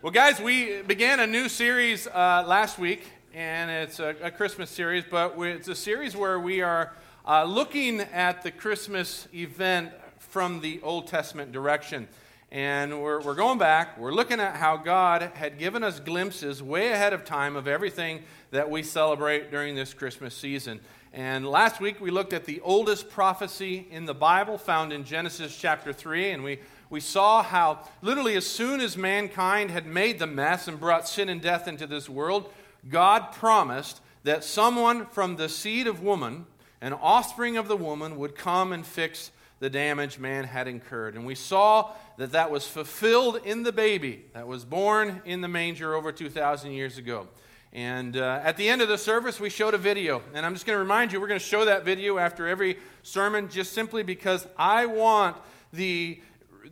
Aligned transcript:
Well, 0.00 0.12
guys, 0.12 0.38
we 0.38 0.80
began 0.82 1.18
a 1.18 1.26
new 1.26 1.48
series 1.48 2.06
uh, 2.06 2.44
last 2.46 2.78
week, 2.78 3.02
and 3.34 3.68
it's 3.68 3.98
a, 3.98 4.14
a 4.22 4.30
Christmas 4.30 4.70
series, 4.70 5.02
but 5.10 5.36
we, 5.36 5.50
it's 5.50 5.66
a 5.66 5.74
series 5.74 6.14
where 6.14 6.38
we 6.38 6.62
are 6.62 6.92
uh, 7.26 7.42
looking 7.42 8.02
at 8.02 8.44
the 8.44 8.52
Christmas 8.52 9.26
event 9.34 9.90
from 10.20 10.60
the 10.60 10.80
Old 10.84 11.08
Testament 11.08 11.50
direction. 11.50 12.06
And 12.52 13.02
we're, 13.02 13.20
we're 13.22 13.34
going 13.34 13.58
back, 13.58 13.98
we're 13.98 14.12
looking 14.12 14.38
at 14.38 14.54
how 14.54 14.76
God 14.76 15.32
had 15.34 15.58
given 15.58 15.82
us 15.82 15.98
glimpses 15.98 16.62
way 16.62 16.92
ahead 16.92 17.12
of 17.12 17.24
time 17.24 17.56
of 17.56 17.66
everything 17.66 18.22
that 18.52 18.70
we 18.70 18.84
celebrate 18.84 19.50
during 19.50 19.74
this 19.74 19.94
Christmas 19.94 20.32
season. 20.32 20.78
And 21.12 21.44
last 21.44 21.80
week 21.80 22.00
we 22.00 22.12
looked 22.12 22.32
at 22.32 22.44
the 22.44 22.60
oldest 22.60 23.10
prophecy 23.10 23.88
in 23.90 24.04
the 24.04 24.14
Bible 24.14 24.58
found 24.58 24.92
in 24.92 25.02
Genesis 25.02 25.58
chapter 25.58 25.92
3, 25.92 26.30
and 26.30 26.44
we 26.44 26.60
we 26.90 27.00
saw 27.00 27.42
how 27.42 27.80
literally 28.02 28.34
as 28.36 28.46
soon 28.46 28.80
as 28.80 28.96
mankind 28.96 29.70
had 29.70 29.86
made 29.86 30.18
the 30.18 30.26
mess 30.26 30.68
and 30.68 30.80
brought 30.80 31.08
sin 31.08 31.28
and 31.28 31.40
death 31.40 31.68
into 31.68 31.86
this 31.86 32.08
world, 32.08 32.52
God 32.88 33.32
promised 33.32 34.00
that 34.24 34.44
someone 34.44 35.06
from 35.06 35.36
the 35.36 35.48
seed 35.48 35.86
of 35.86 36.02
woman, 36.02 36.46
an 36.80 36.92
offspring 36.92 37.56
of 37.56 37.68
the 37.68 37.76
woman, 37.76 38.18
would 38.18 38.34
come 38.34 38.72
and 38.72 38.86
fix 38.86 39.30
the 39.60 39.70
damage 39.70 40.18
man 40.18 40.44
had 40.44 40.68
incurred. 40.68 41.14
And 41.14 41.26
we 41.26 41.34
saw 41.34 41.92
that 42.16 42.32
that 42.32 42.50
was 42.50 42.66
fulfilled 42.66 43.40
in 43.44 43.64
the 43.64 43.72
baby 43.72 44.24
that 44.32 44.46
was 44.46 44.64
born 44.64 45.20
in 45.24 45.40
the 45.40 45.48
manger 45.48 45.94
over 45.94 46.12
2,000 46.12 46.72
years 46.72 46.98
ago. 46.98 47.28
And 47.72 48.16
uh, 48.16 48.40
at 48.42 48.56
the 48.56 48.68
end 48.68 48.80
of 48.80 48.88
the 48.88 48.96
service, 48.96 49.38
we 49.38 49.50
showed 49.50 49.74
a 49.74 49.78
video. 49.78 50.22
And 50.32 50.46
I'm 50.46 50.54
just 50.54 50.64
going 50.64 50.76
to 50.76 50.80
remind 50.80 51.12
you, 51.12 51.20
we're 51.20 51.26
going 51.26 51.40
to 51.40 51.46
show 51.46 51.64
that 51.66 51.84
video 51.84 52.18
after 52.18 52.46
every 52.46 52.78
sermon 53.02 53.48
just 53.48 53.72
simply 53.72 54.02
because 54.02 54.46
I 54.56 54.86
want 54.86 55.36
the 55.72 56.20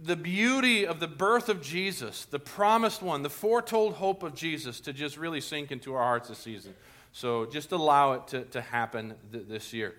the 0.02 0.16
beauty 0.16 0.86
of 0.86 1.00
the 1.00 1.06
birth 1.06 1.48
of 1.48 1.62
Jesus, 1.62 2.24
the 2.24 2.38
promised 2.38 3.02
one, 3.02 3.22
the 3.22 3.30
foretold 3.30 3.94
hope 3.94 4.22
of 4.22 4.34
Jesus 4.34 4.80
to 4.80 4.92
just 4.92 5.16
really 5.16 5.40
sink 5.40 5.72
into 5.72 5.94
our 5.94 6.02
hearts 6.02 6.28
this 6.28 6.38
season. 6.38 6.74
So 7.12 7.46
just 7.46 7.72
allow 7.72 8.12
it 8.12 8.28
to, 8.28 8.44
to 8.44 8.60
happen 8.60 9.14
th- 9.32 9.46
this 9.48 9.72
year. 9.72 9.94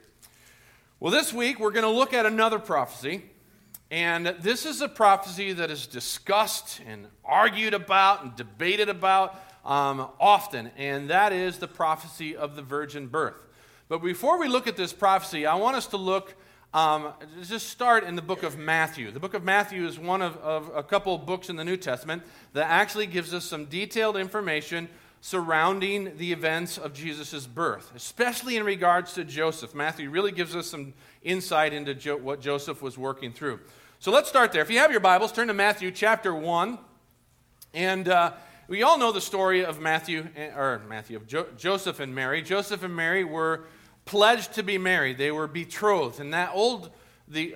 Well, 0.99 1.11
this 1.11 1.33
week 1.33 1.59
we're 1.59 1.71
going 1.71 1.83
to 1.83 1.89
look 1.89 2.13
at 2.13 2.25
another 2.25 2.59
prophecy. 2.59 3.23
And 3.89 4.27
this 4.41 4.66
is 4.66 4.81
a 4.81 4.89
prophecy 4.89 5.53
that 5.53 5.71
is 5.71 5.88
discussed 5.88 6.81
and 6.85 7.07
argued 7.23 7.73
about 7.73 8.23
and 8.23 8.35
debated 8.35 8.89
about 8.89 9.41
um, 9.63 10.09
often, 10.19 10.72
and 10.77 11.09
that 11.09 11.31
is 11.31 11.57
the 11.57 11.67
prophecy 11.67 12.35
of 12.35 12.55
the 12.55 12.61
virgin 12.61 13.07
birth. 13.07 13.41
But 13.88 13.99
before 13.99 14.39
we 14.39 14.47
look 14.47 14.67
at 14.67 14.75
this 14.75 14.91
prophecy, 14.91 15.45
I 15.45 15.55
want 15.55 15.77
us 15.77 15.88
to 15.88 15.97
look 15.97 16.35
um, 16.73 17.13
just 17.43 17.69
start 17.69 18.03
in 18.03 18.15
the 18.15 18.21
book 18.21 18.43
of 18.43 18.57
Matthew. 18.57 19.11
The 19.11 19.19
book 19.19 19.33
of 19.33 19.43
Matthew 19.43 19.85
is 19.85 19.97
one 19.97 20.21
of, 20.21 20.37
of 20.37 20.71
a 20.75 20.83
couple 20.83 21.17
books 21.17 21.49
in 21.49 21.55
the 21.55 21.63
New 21.63 21.77
Testament 21.77 22.23
that 22.53 22.69
actually 22.69 23.07
gives 23.07 23.33
us 23.33 23.45
some 23.45 23.65
detailed 23.65 24.17
information 24.17 24.89
surrounding 25.21 26.17
the 26.17 26.31
events 26.31 26.77
of 26.77 26.93
Jesus' 26.93 27.47
birth, 27.47 27.91
especially 27.95 28.55
in 28.57 28.63
regards 28.63 29.13
to 29.13 29.23
Joseph. 29.23 29.73
Matthew 29.73 30.09
really 30.09 30.31
gives 30.31 30.55
us 30.55 30.67
some 30.67 30.93
insight 31.23 31.73
into 31.73 31.95
jo- 31.95 32.17
what 32.17 32.41
Joseph 32.41 32.81
was 32.81 32.97
working 32.97 33.33
through. 33.33 33.59
So 33.99 34.11
let's 34.11 34.29
start 34.29 34.51
there. 34.51 34.61
If 34.61 34.69
you 34.69 34.77
have 34.79 34.91
your 34.91 34.99
Bibles, 34.99 35.31
turn 35.31 35.47
to 35.47 35.53
Matthew 35.53 35.89
chapter 35.91 36.33
1. 36.33 36.77
And 37.73 38.07
uh, 38.07 38.33
we 38.67 38.83
all 38.83 38.97
know 38.97 39.11
the 39.11 39.21
story 39.21 39.65
of 39.65 39.79
Matthew, 39.79 40.27
eh, 40.35 40.49
or 40.55 40.81
Matthew, 40.88 41.17
of 41.17 41.27
jo- 41.27 41.47
Joseph 41.57 41.99
and 41.99 42.13
Mary. 42.13 42.41
Joseph 42.41 42.83
and 42.83 42.95
Mary 42.95 43.23
were 43.23 43.63
pledged 44.08 44.53
to 44.53 44.63
be 44.63 44.77
married. 44.77 45.17
They 45.17 45.31
were 45.31 45.47
betrothed. 45.47 46.19
And 46.19 46.33
that 46.33 46.52
old, 46.53 46.89
the, 47.27 47.55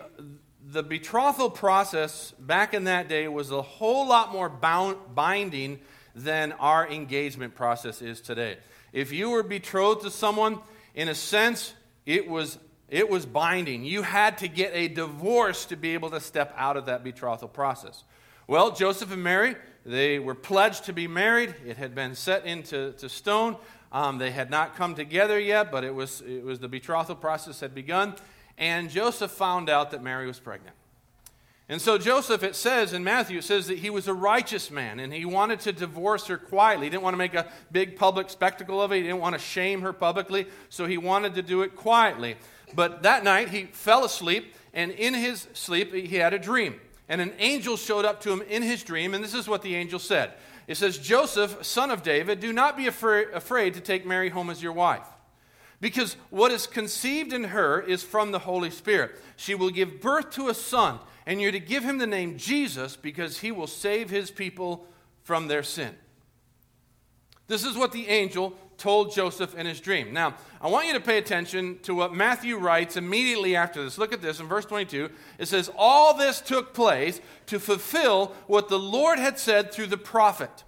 the 0.63 0.83
betrothal 0.83 1.49
process 1.49 2.31
back 2.39 2.73
in 2.73 2.83
that 2.83 3.09
day 3.09 3.27
was 3.27 3.51
a 3.51 3.61
whole 3.61 4.07
lot 4.07 4.31
more 4.31 4.49
bound, 4.49 4.97
binding 5.15 5.79
than 6.13 6.51
our 6.53 6.87
engagement 6.87 7.55
process 7.55 8.01
is 8.01 8.21
today. 8.21 8.57
If 8.93 9.11
you 9.11 9.29
were 9.29 9.43
betrothed 9.43 10.03
to 10.03 10.11
someone, 10.11 10.59
in 10.93 11.07
a 11.07 11.15
sense, 11.15 11.73
it 12.05 12.27
was, 12.27 12.59
it 12.89 13.09
was 13.09 13.25
binding. 13.25 13.85
You 13.85 14.01
had 14.01 14.37
to 14.39 14.47
get 14.47 14.71
a 14.75 14.89
divorce 14.89 15.65
to 15.65 15.75
be 15.75 15.93
able 15.93 16.09
to 16.11 16.19
step 16.19 16.53
out 16.57 16.77
of 16.77 16.85
that 16.87 17.03
betrothal 17.03 17.47
process. 17.47 18.03
Well, 18.47 18.71
Joseph 18.71 19.13
and 19.13 19.23
Mary, 19.23 19.55
they 19.85 20.19
were 20.19 20.35
pledged 20.35 20.85
to 20.85 20.93
be 20.93 21.07
married. 21.07 21.55
It 21.65 21.77
had 21.77 21.95
been 21.95 22.15
set 22.15 22.45
into 22.45 22.91
to 22.97 23.07
stone. 23.07 23.55
Um, 23.91 24.17
they 24.17 24.31
had 24.31 24.49
not 24.49 24.75
come 24.75 24.95
together 24.95 25.39
yet, 25.39 25.71
but 25.71 25.83
it 25.83 25.93
was, 25.93 26.21
it 26.21 26.43
was 26.43 26.59
the 26.59 26.69
betrothal 26.69 27.15
process 27.15 27.59
had 27.59 27.75
begun. 27.75 28.15
And 28.57 28.89
Joseph 28.89 29.31
found 29.31 29.69
out 29.69 29.91
that 29.91 30.01
Mary 30.01 30.27
was 30.27 30.39
pregnant. 30.39 30.75
And 31.67 31.81
so 31.81 31.97
Joseph, 31.97 32.43
it 32.43 32.55
says 32.55 32.91
in 32.91 33.03
Matthew, 33.03 33.37
it 33.37 33.45
says 33.45 33.67
that 33.67 33.77
he 33.77 33.89
was 33.89 34.09
a 34.09 34.13
righteous 34.13 34.69
man 34.69 34.99
and 34.99 35.13
he 35.13 35.23
wanted 35.23 35.61
to 35.61 35.71
divorce 35.71 36.27
her 36.27 36.37
quietly. 36.37 36.87
He 36.87 36.89
didn't 36.89 37.03
want 37.03 37.13
to 37.13 37.17
make 37.17 37.33
a 37.33 37.47
big 37.71 37.95
public 37.95 38.29
spectacle 38.29 38.81
of 38.81 38.91
it. 38.91 38.97
He 38.97 39.03
didn't 39.03 39.19
want 39.19 39.35
to 39.35 39.39
shame 39.39 39.81
her 39.81 39.93
publicly, 39.93 40.47
so 40.69 40.85
he 40.85 40.97
wanted 40.97 41.33
to 41.35 41.41
do 41.41 41.61
it 41.61 41.77
quietly. 41.77 42.35
But 42.75 43.03
that 43.03 43.23
night 43.23 43.49
he 43.49 43.65
fell 43.65 44.03
asleep, 44.03 44.53
and 44.73 44.91
in 44.91 45.13
his 45.13 45.47
sleep 45.53 45.93
he 45.93 46.17
had 46.17 46.33
a 46.33 46.39
dream. 46.39 46.79
And 47.07 47.21
an 47.21 47.33
angel 47.39 47.77
showed 47.77 48.03
up 48.03 48.21
to 48.21 48.31
him 48.31 48.41
in 48.41 48.63
his 48.63 48.83
dream, 48.83 49.13
and 49.13 49.23
this 49.23 49.33
is 49.33 49.47
what 49.47 49.61
the 49.61 49.75
angel 49.75 49.99
said 49.99 50.33
it 50.71 50.77
says, 50.77 50.97
Joseph, 50.97 51.63
son 51.65 51.91
of 51.91 52.03
David, 52.03 52.39
do 52.39 52.53
not 52.53 52.77
be 52.77 52.87
afraid 52.87 53.73
to 53.73 53.81
take 53.81 54.05
Mary 54.05 54.29
home 54.29 54.49
as 54.49 54.63
your 54.63 54.73
wife. 54.73 55.05
Because 55.79 56.15
what 56.29 56.51
is 56.51 56.67
conceived 56.67 57.33
in 57.33 57.45
her 57.45 57.81
is 57.81 58.03
from 58.03 58.31
the 58.31 58.39
Holy 58.39 58.69
Spirit. 58.69 59.11
She 59.35 59.55
will 59.55 59.71
give 59.71 59.99
birth 59.99 60.29
to 60.31 60.49
a 60.49 60.53
son, 60.53 60.99
and 61.25 61.41
you're 61.41 61.51
to 61.51 61.59
give 61.59 61.83
him 61.83 61.97
the 61.97 62.07
name 62.07 62.37
Jesus 62.37 62.95
because 62.95 63.39
he 63.39 63.51
will 63.51 63.67
save 63.67 64.09
his 64.09 64.29
people 64.29 64.85
from 65.23 65.47
their 65.47 65.63
sin. 65.63 65.95
This 67.47 67.65
is 67.65 67.75
what 67.75 67.91
the 67.91 68.07
angel 68.07 68.55
told 68.81 69.13
Joseph 69.13 69.55
in 69.55 69.67
his 69.67 69.79
dream. 69.79 70.11
Now, 70.11 70.33
I 70.59 70.67
want 70.67 70.87
you 70.87 70.93
to 70.93 70.99
pay 70.99 71.19
attention 71.19 71.77
to 71.83 71.93
what 71.93 72.15
Matthew 72.15 72.57
writes 72.57 72.97
immediately 72.97 73.55
after 73.55 73.83
this. 73.83 73.99
Look 73.99 74.11
at 74.11 74.23
this 74.23 74.39
in 74.39 74.47
verse 74.47 74.65
22. 74.65 75.09
It 75.37 75.47
says, 75.47 75.69
All 75.77 76.17
this 76.17 76.41
took 76.41 76.73
place 76.73 77.21
to 77.45 77.59
fulfill 77.59 78.33
what 78.47 78.69
the 78.69 78.79
Lord 78.79 79.19
had 79.19 79.37
said 79.37 79.71
through 79.71 79.87
the 79.87 79.97
prophet. 79.97 80.63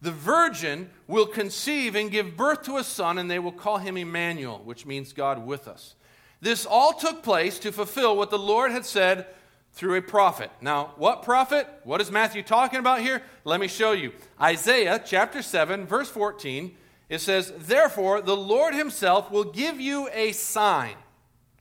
The 0.00 0.12
virgin 0.12 0.90
will 1.08 1.26
conceive 1.26 1.96
and 1.96 2.10
give 2.10 2.36
birth 2.36 2.62
to 2.62 2.76
a 2.76 2.84
son, 2.84 3.18
and 3.18 3.28
they 3.28 3.40
will 3.40 3.52
call 3.52 3.78
him 3.78 3.96
Emmanuel, 3.96 4.62
which 4.64 4.86
means 4.86 5.12
God 5.12 5.44
with 5.44 5.66
us. 5.66 5.96
This 6.40 6.66
all 6.66 6.92
took 6.92 7.22
place 7.24 7.58
to 7.60 7.72
fulfill 7.72 8.16
what 8.16 8.30
the 8.30 8.38
Lord 8.38 8.70
had 8.70 8.86
said 8.86 9.26
through 9.72 9.96
a 9.96 10.02
prophet. 10.02 10.50
Now, 10.60 10.92
what 10.96 11.22
prophet? 11.22 11.66
What 11.82 12.00
is 12.00 12.12
Matthew 12.12 12.42
talking 12.42 12.78
about 12.78 13.00
here? 13.00 13.22
Let 13.44 13.58
me 13.58 13.68
show 13.68 13.92
you. 13.92 14.12
Isaiah 14.40 15.02
chapter 15.04 15.42
7, 15.42 15.86
verse 15.86 16.08
14 16.08 16.76
it 17.12 17.20
says, 17.20 17.52
Therefore, 17.58 18.22
the 18.22 18.34
Lord 18.34 18.74
himself 18.74 19.30
will 19.30 19.44
give 19.44 19.78
you 19.78 20.08
a 20.14 20.32
sign. 20.32 20.94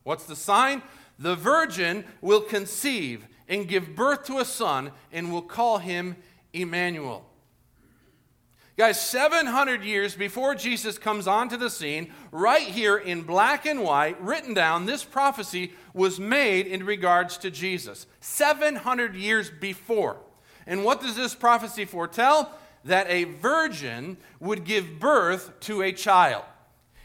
What's 0.04 0.24
the 0.24 0.36
sign? 0.36 0.82
The 1.20 1.36
virgin 1.36 2.06
will 2.22 2.40
conceive 2.40 3.28
and 3.50 3.68
give 3.68 3.94
birth 3.94 4.24
to 4.28 4.38
a 4.38 4.46
son 4.46 4.92
and 5.12 5.30
will 5.30 5.42
call 5.42 5.80
him 5.80 6.16
Emmanuel. 6.54 7.26
Guys, 8.78 9.06
700 9.06 9.84
years 9.84 10.16
before 10.16 10.56
Jesus 10.56 10.98
comes 10.98 11.28
onto 11.28 11.58
the 11.58 11.70
scene, 11.70 12.14
right 12.32 12.62
here 12.70 12.96
in 12.96 13.24
black 13.24 13.66
and 13.66 13.84
white, 13.84 14.22
written 14.22 14.54
down, 14.54 14.86
this 14.86 15.04
prophecy 15.04 15.74
was 15.94 16.18
made 16.18 16.66
in 16.66 16.86
regards 16.86 17.38
to 17.40 17.52
Jesus. 17.52 18.08
700 18.22 19.16
years 19.16 19.52
before. 19.52 20.22
And 20.66 20.86
what 20.86 21.02
does 21.02 21.18
this 21.18 21.36
prophecy 21.36 21.84
foretell? 21.84 22.58
That 22.86 23.08
a 23.10 23.26
virgin 23.26 24.18
would 24.40 24.64
give 24.64 25.00
birth 25.00 25.60
to 25.62 25.82
a 25.82 25.92
child. 25.92 26.44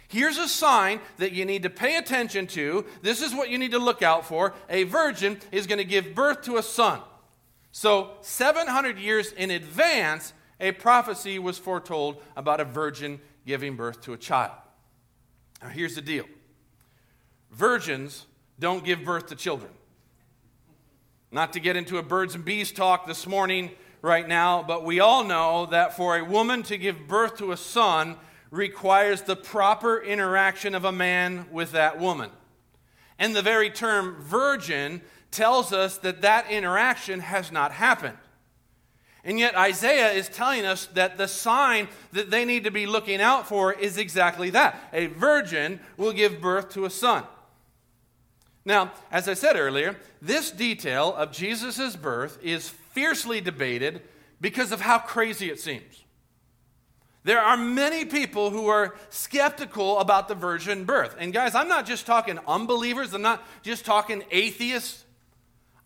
Here's 0.09 0.39
a 0.39 0.49
sign 0.49 1.01
that 1.19 1.33
you 1.33 1.45
need 1.45 1.65
to 1.65 1.71
pay 1.71 1.97
attention 1.97 2.47
to. 2.49 2.85
This 3.03 3.23
is 3.23 3.35
what 3.35 3.51
you 3.51 3.59
need 3.59 3.73
to 3.73 3.79
look 3.79 4.03
out 4.03 4.27
for. 4.27 4.55
A 4.71 4.85
virgin 4.85 5.39
is 5.51 5.67
going 5.67 5.79
to 5.79 5.85
give 5.85 6.15
birth 6.15 6.43
to 6.43 6.57
a 6.57 6.63
son. 6.63 7.01
So, 7.73 8.13
700 8.23 8.99
years 8.99 9.33
in 9.33 9.51
advance, 9.51 10.33
a 10.61 10.73
prophecy 10.73 11.39
was 11.39 11.59
foretold 11.59 12.23
about 12.37 12.61
a 12.61 12.65
virgin 12.65 13.21
giving 13.45 13.77
birth 13.77 14.01
to 14.03 14.13
a 14.13 14.17
child. 14.17 14.53
Now, 15.63 15.69
here's 15.69 15.95
the 15.95 16.03
deal 16.03 16.25
virgins 17.51 18.27
don't 18.59 18.85
give 18.85 19.05
birth 19.05 19.27
to 19.27 19.37
children. 19.37 19.73
Not 21.31 21.53
to 21.55 21.61
get 21.61 21.77
into 21.77 21.99
a 21.99 22.03
birds 22.03 22.35
and 22.35 22.45
bees 22.45 22.73
talk 22.73 23.07
this 23.07 23.27
morning, 23.27 23.73
right 24.03 24.27
now, 24.27 24.63
but 24.63 24.85
we 24.85 25.01
all 25.01 25.25
know 25.25 25.67
that 25.67 25.97
for 25.97 26.17
a 26.17 26.25
woman 26.25 26.63
to 26.65 26.79
give 26.79 27.09
birth 27.09 27.39
to 27.39 27.53
a 27.53 27.57
son 27.57 28.17
requires 28.51 29.23
the 29.23 29.37
proper 29.37 30.01
interaction 30.01 30.75
of 30.75 30.85
a 30.85 30.93
man 30.93 31.47
with 31.51 31.73
that 31.73 31.99
woman. 31.99 32.31
And 33.19 33.35
the 33.35 33.43
very 33.43 33.71
term 33.71 34.17
virgin 34.21 35.03
tells 35.31 35.73
us 35.73 35.99
that 35.99 36.23
that 36.23 36.51
interaction 36.51 37.21
has 37.21 37.51
not 37.51 37.73
happened. 37.73 38.17
And 39.25 39.41
yet, 39.41 39.57
Isaiah 39.57 40.13
is 40.13 40.29
telling 40.29 40.65
us 40.65 40.87
that 40.95 41.19
the 41.19 41.27
sign 41.27 41.89
that 42.13 42.31
they 42.31 42.45
need 42.45 42.63
to 42.63 42.71
be 42.71 42.87
looking 42.87 43.21
out 43.21 43.49
for 43.49 43.73
is 43.73 43.99
exactly 43.99 44.51
that 44.51 44.79
a 44.93 45.07
virgin 45.07 45.81
will 45.97 46.13
give 46.13 46.41
birth 46.41 46.71
to 46.75 46.85
a 46.85 46.91
son. 46.91 47.25
Now, 48.65 48.93
as 49.11 49.29
I 49.29 49.35
said 49.35 49.57
earlier, 49.57 49.97
this 50.23 50.53
detail 50.53 51.13
of 51.13 51.33
Jesus' 51.33 51.97
birth 51.97 52.39
is 52.41 52.69
fiercely 52.97 53.43
debated, 53.43 54.01
because 54.41 54.73
of 54.73 54.81
how 54.81 54.99
crazy 54.99 55.51
it 55.51 55.61
seems. 55.61 56.03
There 57.25 57.41
are 57.41 57.59
many 57.59 58.07
people 58.07 58.49
who 58.49 58.69
are 58.69 58.97
skeptical 59.11 59.99
about 59.99 60.29
the 60.29 60.35
virgin 60.35 60.85
birth. 60.85 61.15
And 61.19 61.31
guys, 61.31 61.55
I'm 61.55 61.69
not 61.69 61.85
just 61.85 62.07
talking 62.07 62.39
unbelievers, 62.49 63.13
I'm 63.13 63.21
not 63.21 63.47
just 63.63 63.85
talking 63.85 64.25
atheists. 64.31 65.05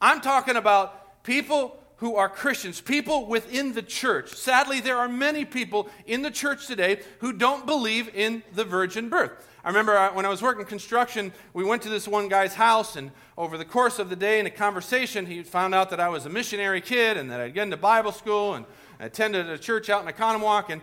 I'm 0.00 0.20
talking 0.20 0.54
about 0.54 1.24
people 1.24 1.82
who 1.96 2.14
are 2.14 2.28
Christians, 2.28 2.80
people 2.80 3.26
within 3.26 3.72
the 3.72 3.82
church. 3.82 4.30
Sadly, 4.36 4.80
there 4.80 4.98
are 4.98 5.08
many 5.08 5.44
people 5.44 5.90
in 6.06 6.22
the 6.22 6.30
church 6.30 6.68
today 6.68 7.00
who 7.18 7.32
don't 7.32 7.66
believe 7.66 8.08
in 8.14 8.44
the 8.54 8.64
virgin 8.64 9.08
birth. 9.08 9.32
I 9.64 9.68
remember 9.68 9.96
uh, 9.96 10.12
when 10.12 10.24
I 10.24 10.28
was 10.28 10.42
working 10.42 10.64
construction, 10.64 11.32
we 11.52 11.64
went 11.64 11.82
to 11.82 11.88
this 11.88 12.08
one 12.08 12.28
guy's 12.28 12.54
house, 12.54 12.96
and 12.96 13.10
over 13.36 13.58
the 13.58 13.64
course 13.64 13.98
of 13.98 14.08
the 14.08 14.16
day 14.16 14.40
in 14.40 14.46
a 14.46 14.50
conversation, 14.50 15.26
he 15.26 15.42
found 15.42 15.74
out 15.74 15.90
that 15.90 16.00
I 16.00 16.08
was 16.08 16.26
a 16.26 16.30
missionary 16.30 16.80
kid 16.80 17.16
and 17.16 17.30
that 17.30 17.40
I'd 17.40 17.54
gone 17.54 17.70
to 17.70 17.76
Bible 17.76 18.12
school 18.12 18.54
and 18.54 18.64
attended 18.98 19.48
a 19.48 19.58
church 19.58 19.90
out 19.90 20.06
in 20.06 20.12
Oconomowoc. 20.12 20.70
And 20.70 20.80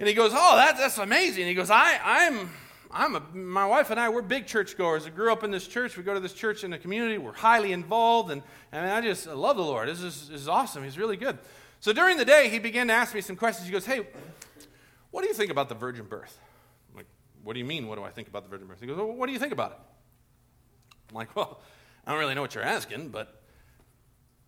and 0.00 0.08
he 0.08 0.14
goes, 0.14 0.32
Oh, 0.34 0.56
that, 0.56 0.78
that's 0.78 0.96
amazing. 0.96 1.46
He 1.46 1.52
goes, 1.52 1.70
I, 1.70 2.00
I'm, 2.02 2.50
I'm 2.90 3.16
a, 3.16 3.20
my 3.34 3.66
wife 3.66 3.90
and 3.90 4.00
I, 4.00 4.08
we're 4.08 4.22
big 4.22 4.46
churchgoers. 4.46 5.04
I 5.06 5.10
grew 5.10 5.30
up 5.30 5.44
in 5.44 5.50
this 5.50 5.68
church. 5.68 5.94
We 5.98 6.02
go 6.02 6.14
to 6.14 6.20
this 6.20 6.32
church 6.32 6.64
in 6.64 6.70
the 6.70 6.78
community. 6.78 7.18
We're 7.18 7.34
highly 7.34 7.72
involved. 7.72 8.30
And, 8.30 8.42
and 8.72 8.90
I 8.90 9.02
just 9.02 9.28
I 9.28 9.34
love 9.34 9.58
the 9.58 9.62
Lord. 9.62 9.90
This 9.90 10.02
is, 10.02 10.28
this 10.28 10.40
is 10.40 10.48
awesome. 10.48 10.84
He's 10.84 10.96
really 10.96 11.18
good. 11.18 11.36
So 11.80 11.92
during 11.92 12.16
the 12.16 12.24
day, 12.24 12.48
he 12.48 12.58
began 12.58 12.86
to 12.86 12.94
ask 12.94 13.14
me 13.14 13.20
some 13.20 13.36
questions. 13.36 13.66
He 13.66 13.72
goes, 13.72 13.84
Hey, 13.84 14.06
what 15.10 15.20
do 15.20 15.28
you 15.28 15.34
think 15.34 15.50
about 15.50 15.68
the 15.68 15.74
virgin 15.74 16.06
birth? 16.06 16.38
What 17.42 17.54
do 17.54 17.58
you 17.58 17.64
mean, 17.64 17.86
what 17.88 17.96
do 17.96 18.04
I 18.04 18.10
think 18.10 18.28
about 18.28 18.42
the 18.44 18.48
virgin 18.48 18.66
birth? 18.66 18.80
He 18.80 18.86
goes, 18.86 18.96
Well, 18.96 19.06
what 19.06 19.26
do 19.26 19.32
you 19.32 19.38
think 19.38 19.52
about 19.52 19.72
it? 19.72 19.78
I'm 21.10 21.14
like, 21.16 21.34
Well, 21.34 21.60
I 22.06 22.10
don't 22.10 22.20
really 22.20 22.34
know 22.34 22.42
what 22.42 22.54
you're 22.54 22.64
asking, 22.64 23.08
but 23.08 23.42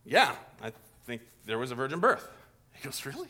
yeah, 0.05 0.35
I 0.63 0.73
think 1.07 1.23
there 1.47 1.59
was 1.59 1.71
a 1.71 1.75
virgin 1.75 2.01
birth. 2.01 2.29
He 2.75 2.85
goes, 2.85 3.05
Really? 3.07 3.29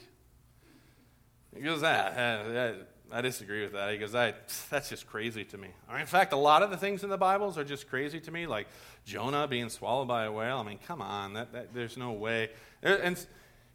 He 1.55 1.61
goes, 1.61 1.83
ah, 1.83 2.73
I 3.15 3.21
disagree 3.21 3.63
with 3.63 3.73
that. 3.73 3.93
He 3.93 3.99
goes, 3.99 4.15
I, 4.15 4.35
that's 4.71 4.89
just 4.89 5.07
crazy 5.07 5.45
to 5.45 5.59
me. 5.59 5.69
in 5.99 6.07
fact, 6.07 6.33
a 6.33 6.37
lot 6.37 6.63
of 6.63 6.71
the 6.71 6.79
things 6.79 7.05
in 7.05 7.11
the 7.11 7.19
Bibles 7.19 7.59
are 7.59 7.65
just 7.65 7.89
crazy 7.89 8.21
to 8.21 8.31
me, 8.31 8.47
like 8.47 8.69
Jonah 9.05 9.47
being 9.47 9.69
swallowed 9.69 10.09
by 10.09 10.25
a 10.25 10.33
whale. 10.33 10.59
I 10.59 10.63
mean, 10.63 10.79
come 10.87 11.03
on, 11.03 11.35
that, 11.35 11.53
that, 11.53 11.75
there's 11.75 11.99
no 11.99 12.13
way. 12.13 12.51
And, 12.83 13.19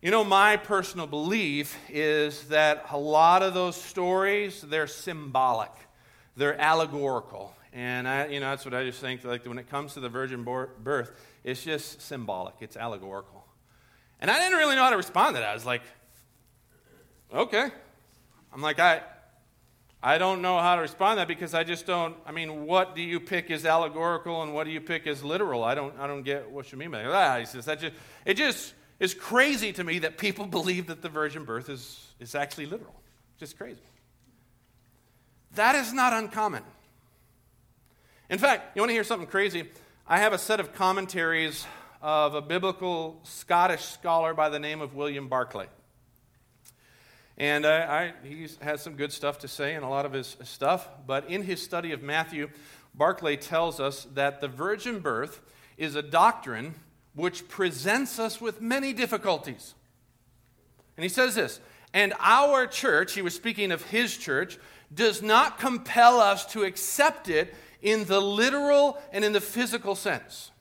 you 0.02 0.12
know, 0.12 0.24
my 0.24 0.58
personal 0.58 1.08
belief 1.08 1.76
is 1.90 2.44
that 2.50 2.86
a 2.92 2.98
lot 2.98 3.42
of 3.42 3.54
those 3.54 3.76
stories, 3.76 4.62
they're 4.62 4.88
symbolic, 4.88 5.72
they're 6.36 6.60
allegorical. 6.60 7.54
And, 7.74 8.08
I, 8.08 8.28
you 8.28 8.40
know, 8.40 8.50
that's 8.50 8.64
what 8.64 8.74
I 8.74 8.84
just 8.84 9.02
think, 9.02 9.24
like, 9.24 9.46
when 9.46 9.58
it 9.58 9.70
comes 9.70 9.94
to 9.96 10.00
the 10.00 10.10
virgin 10.10 10.44
birth, 10.44 11.12
it's 11.44 11.64
just 11.64 12.02
symbolic, 12.02 12.56
it's 12.60 12.78
allegorical. 12.78 13.46
And 14.20 14.32
I 14.32 14.40
didn't 14.40 14.58
really 14.58 14.76
know 14.76 14.84
how 14.84 14.92
to 14.92 14.98
respond 14.98 15.36
to 15.36 15.42
that. 15.42 15.50
I 15.50 15.54
was 15.54 15.66
like, 15.66 15.82
okay. 17.34 17.70
I'm 18.54 18.62
like, 18.62 18.80
I, 18.80 19.02
I 20.02 20.18
don't 20.20 20.42
know 20.42 20.60
how 20.60 20.76
to 20.76 20.82
respond 20.82 21.18
to 21.18 21.22
that 21.22 21.28
because 21.28 21.54
I 21.54 21.64
just 21.64 21.86
don't. 21.86 22.16
I 22.26 22.32
mean, 22.32 22.66
what 22.66 22.96
do 22.96 23.02
you 23.02 23.20
pick 23.20 23.52
as 23.52 23.66
allegorical 23.66 24.44
and 24.44 24.54
what 24.54 24.66
do 24.66 24.72
you 24.72 24.82
pick 24.82 25.06
as 25.08 25.24
literal? 25.24 25.64
I 25.64 25.76
don't. 25.76 26.00
I 26.00 26.08
don't 26.08 26.24
get 26.24 26.50
what 26.50 26.72
you 26.72 26.78
mean 26.78 26.92
by 26.92 27.02
that. 27.02 27.12
Ah, 27.12 27.40
he 27.40 27.46
says 27.46 27.66
that 27.66 27.80
just. 27.80 27.94
It 28.26 28.36
just 28.36 28.74
is 29.00 29.14
crazy 29.14 29.74
to 29.74 29.84
me 29.84 30.00
that 30.00 30.18
people 30.18 30.46
believe 30.58 30.88
that 30.88 31.02
the 31.02 31.10
virgin 31.10 31.46
birth 31.46 31.70
is 31.70 32.14
is 32.20 32.36
actually 32.36 32.66
literal. 32.66 32.96
Just 33.38 33.58
crazy. 33.58 33.82
That 35.56 35.76
is 35.76 35.94
not 35.94 36.14
uncommon. 36.14 36.64
In 38.30 38.40
fact, 38.40 38.76
you 38.76 38.82
want 38.82 38.90
to 38.90 38.94
hear 38.94 39.04
something 39.04 39.28
crazy? 39.28 39.70
I 40.08 40.20
have 40.20 40.34
a 40.34 40.38
set 40.38 40.60
of 40.60 40.74
commentaries 40.74 41.66
of 42.02 42.36
a 42.36 42.42
biblical 42.42 43.20
Scottish 43.24 43.84
scholar 43.84 44.34
by 44.34 44.50
the 44.50 44.60
name 44.60 44.82
of 44.82 44.94
William 44.96 45.28
Barclay. 45.28 45.68
And 47.38 47.66
uh, 47.66 47.86
I, 47.88 48.14
he 48.24 48.48
has 48.62 48.82
some 48.82 48.96
good 48.96 49.12
stuff 49.12 49.40
to 49.40 49.48
say 49.48 49.76
in 49.76 49.84
a 49.84 49.90
lot 49.90 50.06
of 50.06 50.14
his 50.14 50.38
stuff. 50.44 50.90
But 51.06 51.30
in 51.30 51.44
his 51.44 51.62
study 51.62 51.92
of 51.92 52.02
Matthew, 52.02 52.50
Barclay 52.96 53.38
tells 53.38 53.80
us 53.80 54.08
that 54.16 54.42
the 54.42 54.48
virgin 54.48 55.00
birth 55.00 55.42
is 55.78 55.96
a 55.96 56.02
doctrine 56.02 56.76
which 57.18 57.48
presents 57.48 58.20
us 58.20 58.40
with 58.40 58.62
many 58.62 58.94
difficulties. 58.94 59.74
And 60.96 61.04
he 61.04 61.10
says 61.10 61.34
this, 61.34 61.60
and 61.94 62.14
our 62.20 62.68
church, 62.68 63.14
he 63.14 63.24
was 63.24 63.36
speaking 63.36 63.72
of 63.72 63.82
his 63.82 64.16
church, 64.16 64.60
does 64.94 65.24
not 65.24 65.60
compel 65.60 66.20
us 66.20 66.46
to 66.54 66.64
accept 66.64 67.28
it 67.28 67.54
in 67.82 68.06
the 68.06 68.22
literal 68.22 69.02
and 69.12 69.26
in 69.26 69.34
the 69.34 69.42
physical 69.42 69.96
sense. 69.96 70.52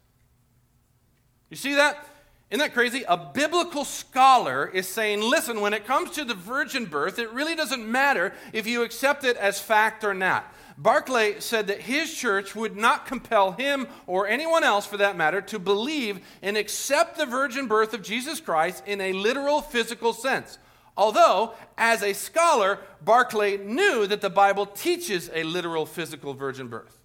You 1.50 1.58
see 1.58 1.75
that? 1.75 2.08
Isn't 2.50 2.61
that 2.61 2.73
crazy? 2.73 3.05
A 3.06 3.19
biblical 3.19 3.85
scholar 3.85 4.67
is 4.67 4.88
saying, 4.88 5.20
listen, 5.20 5.61
when 5.61 5.75
it 5.75 5.85
comes 5.85 6.12
to 6.12 6.25
the 6.25 6.35
virgin 6.35 6.87
birth, 6.87 7.19
it 7.19 7.31
really 7.32 7.55
doesn't 7.55 7.87
matter 7.87 8.32
if 8.55 8.67
you 8.67 8.82
accept 8.82 9.25
it 9.25 9.37
as 9.37 9.61
fact 9.61 10.05
or 10.05 10.14
not. 10.14 10.50
Barclay 10.78 11.40
said 11.40 11.69
that 11.69 11.81
his 11.81 12.12
church 12.12 12.55
would 12.55 12.76
not 12.76 13.06
compel 13.06 13.52
him 13.52 13.88
or 14.06 14.26
anyone 14.26 14.62
else, 14.62 14.84
for 14.84 14.99
that 14.99 15.17
matter, 15.17 15.40
to 15.40 15.58
believe 15.58 16.20
and 16.43 16.56
accept 16.56 17.17
the 17.17 17.26
virgin 17.26 17.67
birth 17.67 17.94
of 17.94 18.02
Jesus 18.02 18.40
Christ 18.40 18.82
in 18.87 19.00
a 19.00 19.12
literal 19.12 19.62
physical 19.62 20.12
sense. 20.12 20.58
Although, 20.96 21.55
as 21.76 22.02
a 22.02 22.12
scholar, 22.12 22.78
Barclay 23.02 23.58
knew 23.58 24.06
that 24.06 24.20
the 24.20 24.31
Bible 24.31 24.67
teaches 24.67 25.31
a 25.32 25.44
literal 25.44 25.87
physical 25.87 26.34
virgin 26.34 26.69
birth. 26.69 26.99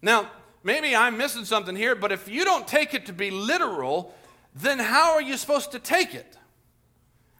Now, 0.00 0.30
maybe 0.62 0.94
I'm 0.94 1.16
missing 1.16 1.44
something 1.44 1.76
here, 1.76 1.94
but 1.94 2.12
if 2.12 2.28
you 2.28 2.44
don't 2.44 2.66
take 2.66 2.94
it 2.94 3.06
to 3.06 3.12
be 3.12 3.30
literal, 3.30 4.14
then 4.54 4.78
how 4.78 5.12
are 5.12 5.22
you 5.22 5.36
supposed 5.36 5.72
to 5.72 5.78
take 5.78 6.14
it? 6.14 6.36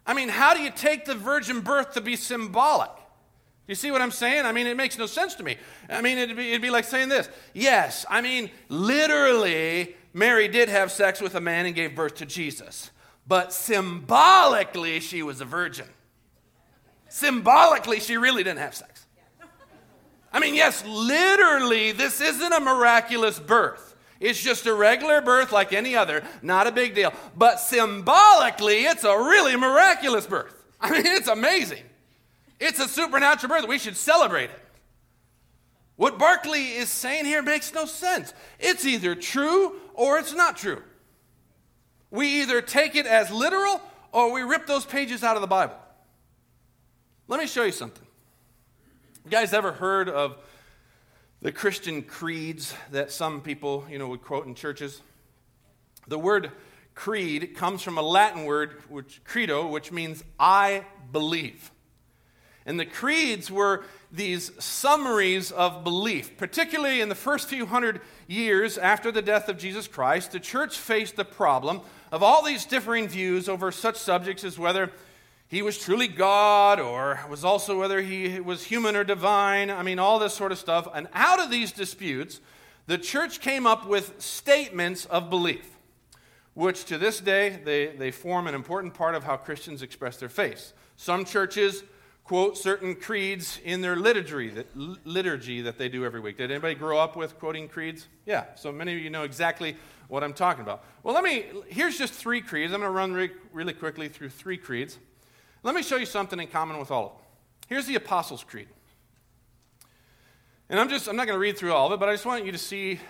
I 0.06 0.14
mean, 0.14 0.28
how 0.28 0.55
do 0.55 0.61
you 0.61 0.70
take 0.70 1.05
the 1.05 1.14
virgin 1.14 1.61
birth 1.61 1.94
to 1.94 2.00
be 2.00 2.17
symbolic? 2.17 2.90
Do 3.67 3.70
you 3.70 3.76
see 3.76 3.93
what 3.93 4.03
I'm 4.03 4.11
saying? 4.11 4.44
I 4.44 4.53
mean, 4.53 4.67
it 4.67 4.76
makes 4.76 4.99
no 4.99 5.06
sense 5.06 5.37
to 5.37 5.44
me. 5.44 5.56
I 5.88 6.03
mean, 6.03 6.19
it'd 6.19 6.37
be, 6.37 6.49
it'd 6.49 6.62
be 6.62 6.70
like 6.70 6.85
saying 6.85 7.09
this 7.09 7.29
Yes, 7.55 8.05
I 8.11 8.20
mean, 8.20 8.50
literally, 8.69 9.97
Mary 10.12 10.49
did 10.49 10.69
have 10.69 10.91
sex 10.91 11.20
with 11.20 11.35
a 11.35 11.41
man 11.41 11.67
and 11.67 11.75
gave 11.75 11.94
birth 11.94 12.17
to 12.17 12.26
Jesus, 12.26 12.91
but 13.26 13.53
symbolically, 13.53 15.00
she 15.00 15.23
was 15.23 15.41
a 15.41 15.44
virgin. 15.44 15.87
Symbolically, 17.09 18.00
she 18.00 18.17
really 18.17 18.43
didn't 18.43 18.61
have 18.61 18.75
sex. 18.75 19.06
I 20.32 20.41
mean, 20.41 20.55
yes, 20.55 20.82
literally, 20.87 21.93
this 21.93 22.20
isn't 22.20 22.53
a 22.53 22.61
miraculous 22.61 23.38
birth. 23.38 23.94
It's 24.19 24.41
just 24.41 24.67
a 24.67 24.75
regular 24.75 25.20
birth 25.20 25.53
like 25.53 25.73
any 25.73 25.94
other, 25.94 26.23
not 26.41 26.67
a 26.67 26.73
big 26.73 26.94
deal. 26.94 27.12
But 27.37 27.61
symbolically, 27.61 28.85
it's 28.85 29.05
a 29.05 29.17
really 29.17 29.56
miraculous 29.56 30.26
birth. 30.26 30.55
I 30.81 30.91
mean, 30.91 31.04
it's 31.04 31.28
amazing. 31.28 31.83
It's 32.64 32.78
a 32.78 32.87
supernatural 32.87 33.49
birth. 33.49 33.69
We 33.69 33.78
should 33.78 33.97
celebrate 33.97 34.50
it. 34.50 34.59
What 35.97 36.16
Barclay 36.16 36.76
is 36.76 36.88
saying 36.88 37.25
here 37.25 37.42
makes 37.42 37.75
no 37.75 37.87
sense. 37.87 38.33
It's 38.61 38.87
either 38.87 39.16
true 39.16 39.75
or 39.95 40.21
it's 40.21 40.33
not 40.33 40.57
true. 40.57 40.81
We 42.12 42.40
either 42.42 42.62
take 42.62 42.95
it 42.95 43.04
as 43.04 43.33
literal 43.33 43.81
or 44.12 44.31
we 44.31 44.42
rip 44.42 44.69
those 44.69 44.85
pages 44.85 45.25
out 45.25 45.35
of 45.35 45.42
the 45.42 45.49
Bible. 45.49 45.75
Let 47.26 47.40
me 47.40 47.49
show 47.49 47.64
you 47.64 47.73
something. 47.73 48.07
You 49.25 49.31
guys 49.33 49.52
ever 49.52 49.73
heard 49.73 50.09
of 50.09 50.38
the 51.40 51.50
Christian 51.50 52.02
creeds 52.02 52.76
that 52.92 53.11
some 53.11 53.40
people, 53.40 53.85
you 53.90 53.99
know, 53.99 54.07
would 54.07 54.23
quote 54.23 54.47
in 54.47 54.54
churches? 54.54 55.02
The 56.07 56.19
word 56.19 56.52
creed 56.95 57.57
comes 57.57 57.83
from 57.83 57.99
a 57.99 58.02
Latin 58.02 58.45
word, 58.45 58.83
which 58.88 59.21
credo, 59.25 59.66
which 59.66 59.90
means 59.90 60.23
I 60.38 60.85
believe. 61.11 61.73
And 62.64 62.78
the 62.78 62.87
creeds 62.87 63.50
were 63.50 63.85
these 64.11 64.52
summaries 64.62 65.50
of 65.50 65.85
belief. 65.85 66.37
Particularly 66.37 67.00
in 67.00 67.09
the 67.09 67.14
first 67.14 67.49
few 67.49 67.66
hundred 67.66 68.00
years 68.26 68.78
after 68.78 69.11
the 69.11 69.23
death 69.23 69.49
of 69.49 69.59
Jesus 69.59 69.88
Christ, 69.88 70.33
the 70.33 70.40
church 70.40 70.78
faced 70.78 71.16
the 71.16 71.25
problem 71.25 71.81
of 72.11 72.23
all 72.23 72.45
these 72.45 72.64
differing 72.64 73.09
views 73.09 73.49
over 73.49 73.73
such 73.73 73.97
subjects 73.97 74.45
as 74.45 74.59
whether 74.59 74.90
he 75.49 75.61
was 75.61 75.76
truly 75.76 76.09
God, 76.09 76.81
or 76.81 77.21
was 77.28 77.45
also 77.45 77.78
whether 77.78 78.00
he 78.00 78.40
was 78.40 78.64
human 78.64 78.97
or 78.97 79.04
divine. 79.04 79.71
I 79.71 79.83
mean, 79.83 79.99
all 79.99 80.19
this 80.19 80.33
sort 80.33 80.50
of 80.50 80.59
stuff. 80.59 80.88
And 80.95 81.09
out 81.12 81.40
of 81.40 81.50
these 81.50 81.73
disputes, 81.73 82.40
the 82.87 82.97
church 82.97 83.40
came 83.40 83.66
up 83.66 83.87
with 83.87 84.14
statements 84.19 85.04
of 85.04 85.28
belief, 85.28 85.76
which 86.54 86.87
to 86.87 86.97
this 86.97 87.21
day 87.21 87.61
they, 87.64 87.88
they 87.88 88.11
form 88.11 88.47
an 88.47 88.54
important 88.54 88.95
part 88.95 89.14
of 89.14 89.25
how 89.25 89.37
Christians 89.37 89.83
express 89.83 90.16
their 90.16 90.31
faith. 90.31 90.73
Some 90.97 91.26
churches 91.26 91.85
quote 92.25 92.57
certain 92.57 92.95
creeds 92.95 93.59
in 93.64 93.81
their 93.81 93.97
liturgy 93.97 94.49
that, 94.50 94.67
liturgy 94.76 95.62
that 95.62 95.79
they 95.79 95.88
do 95.88 96.05
every 96.05 96.21
week. 96.21 96.38
Did 96.38 96.50
anybody 96.50 96.75
grow 96.75 96.99
up 96.99 97.17
with 97.17 97.38
quoting 97.38 97.69
creeds? 97.69 98.07
Yeah, 98.26 98.55
so 98.55 98.71
many 98.71 98.95
of 98.95 99.00
you 99.00 99.11
know 99.11 99.25
exactly 99.25 99.76
what 100.09 100.23
I'm 100.23 100.33
talking 100.33 100.62
about. 100.62 100.85
Well, 101.02 101.14
let 101.14 101.25
me, 101.25 101.47
here's 101.69 101.99
just 101.99 102.12
three 102.12 102.41
creeds. 102.41 102.73
I'm 102.73 102.81
going 102.81 102.93
to 102.93 102.97
run 102.97 103.12
re- 103.12 103.31
really 103.52 103.73
quickly 103.73 104.09
through 104.09 104.29
three 104.29 104.57
creeds. 104.57 104.99
Let 105.62 105.75
me 105.75 105.83
show 105.83 105.97
you 105.97 106.07
something 106.07 106.38
in 106.38 106.49
common 106.49 106.79
with 106.79 106.91
all 106.91 107.07
of 107.07 107.12
them. 107.12 107.21
Here's 107.69 107.87
the 107.87 107.95
Apostles' 107.95 108.45
Creed. 108.45 108.69
And 110.69 110.79
I'm 110.81 110.88
just, 110.88 111.09
I'm 111.09 111.17
not 111.17 111.26
going 111.26 111.37
to 111.37 111.41
read 111.41 111.57
through 111.57 111.73
all 111.73 111.87
of 111.87 111.93
it, 111.93 112.00
but 112.00 112.09
I 112.09 112.12
just 112.12 112.26
want 112.26 112.45
you 112.45 112.52
to 112.52 112.59
see 112.59 113.00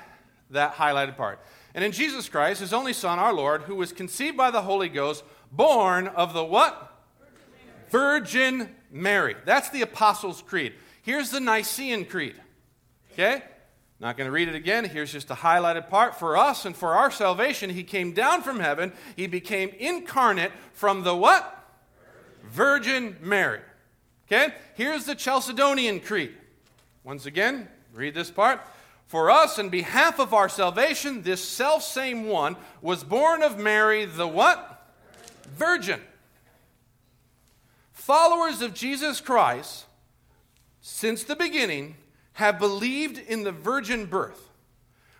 that 0.50 0.74
highlighted 0.74 1.16
part. 1.16 1.40
And 1.74 1.84
in 1.84 1.92
Jesus 1.92 2.28
Christ, 2.28 2.60
his 2.60 2.72
only 2.72 2.92
Son, 2.92 3.18
our 3.18 3.32
Lord, 3.32 3.62
who 3.62 3.74
was 3.74 3.92
conceived 3.92 4.36
by 4.36 4.50
the 4.50 4.62
Holy 4.62 4.88
Ghost, 4.88 5.24
born 5.50 6.08
of 6.08 6.34
the 6.34 6.44
what? 6.44 6.88
Virgin 7.88 8.68
Mary. 8.92 9.34
That's 9.44 9.70
the 9.70 9.82
Apostles' 9.82 10.42
Creed. 10.42 10.74
Here's 11.02 11.30
the 11.30 11.40
Nicene 11.40 12.04
Creed. 12.04 12.36
Okay? 13.12 13.42
Not 13.98 14.16
going 14.16 14.26
to 14.26 14.32
read 14.32 14.48
it 14.48 14.54
again. 14.54 14.84
Here's 14.84 15.12
just 15.12 15.30
a 15.30 15.34
highlighted 15.34 15.88
part. 15.88 16.18
For 16.18 16.36
us 16.36 16.64
and 16.64 16.76
for 16.76 16.94
our 16.94 17.10
salvation, 17.10 17.70
he 17.70 17.84
came 17.84 18.12
down 18.12 18.42
from 18.42 18.60
heaven. 18.60 18.92
He 19.16 19.26
became 19.26 19.70
incarnate 19.78 20.52
from 20.72 21.04
the 21.04 21.14
what? 21.14 21.58
Virgin 22.44 23.16
Mary. 23.20 23.60
Okay? 24.26 24.54
Here's 24.74 25.04
the 25.04 25.14
Chalcedonian 25.14 26.04
Creed. 26.04 26.34
Once 27.04 27.26
again, 27.26 27.68
read 27.92 28.14
this 28.14 28.30
part. 28.30 28.60
For 29.06 29.30
us, 29.30 29.58
in 29.58 29.68
behalf 29.68 30.18
of 30.18 30.32
our 30.32 30.48
salvation, 30.48 31.22
this 31.22 31.42
self 31.42 31.82
same 31.82 32.26
one 32.26 32.56
was 32.80 33.04
born 33.04 33.42
of 33.42 33.58
Mary, 33.58 34.04
the 34.04 34.26
what? 34.26 34.90
Virgin. 35.54 36.00
Followers 38.02 38.62
of 38.62 38.74
Jesus 38.74 39.20
Christ, 39.20 39.84
since 40.80 41.22
the 41.22 41.36
beginning, 41.36 41.94
have 42.32 42.58
believed 42.58 43.16
in 43.16 43.44
the 43.44 43.52
virgin 43.52 44.06
birth. 44.06 44.50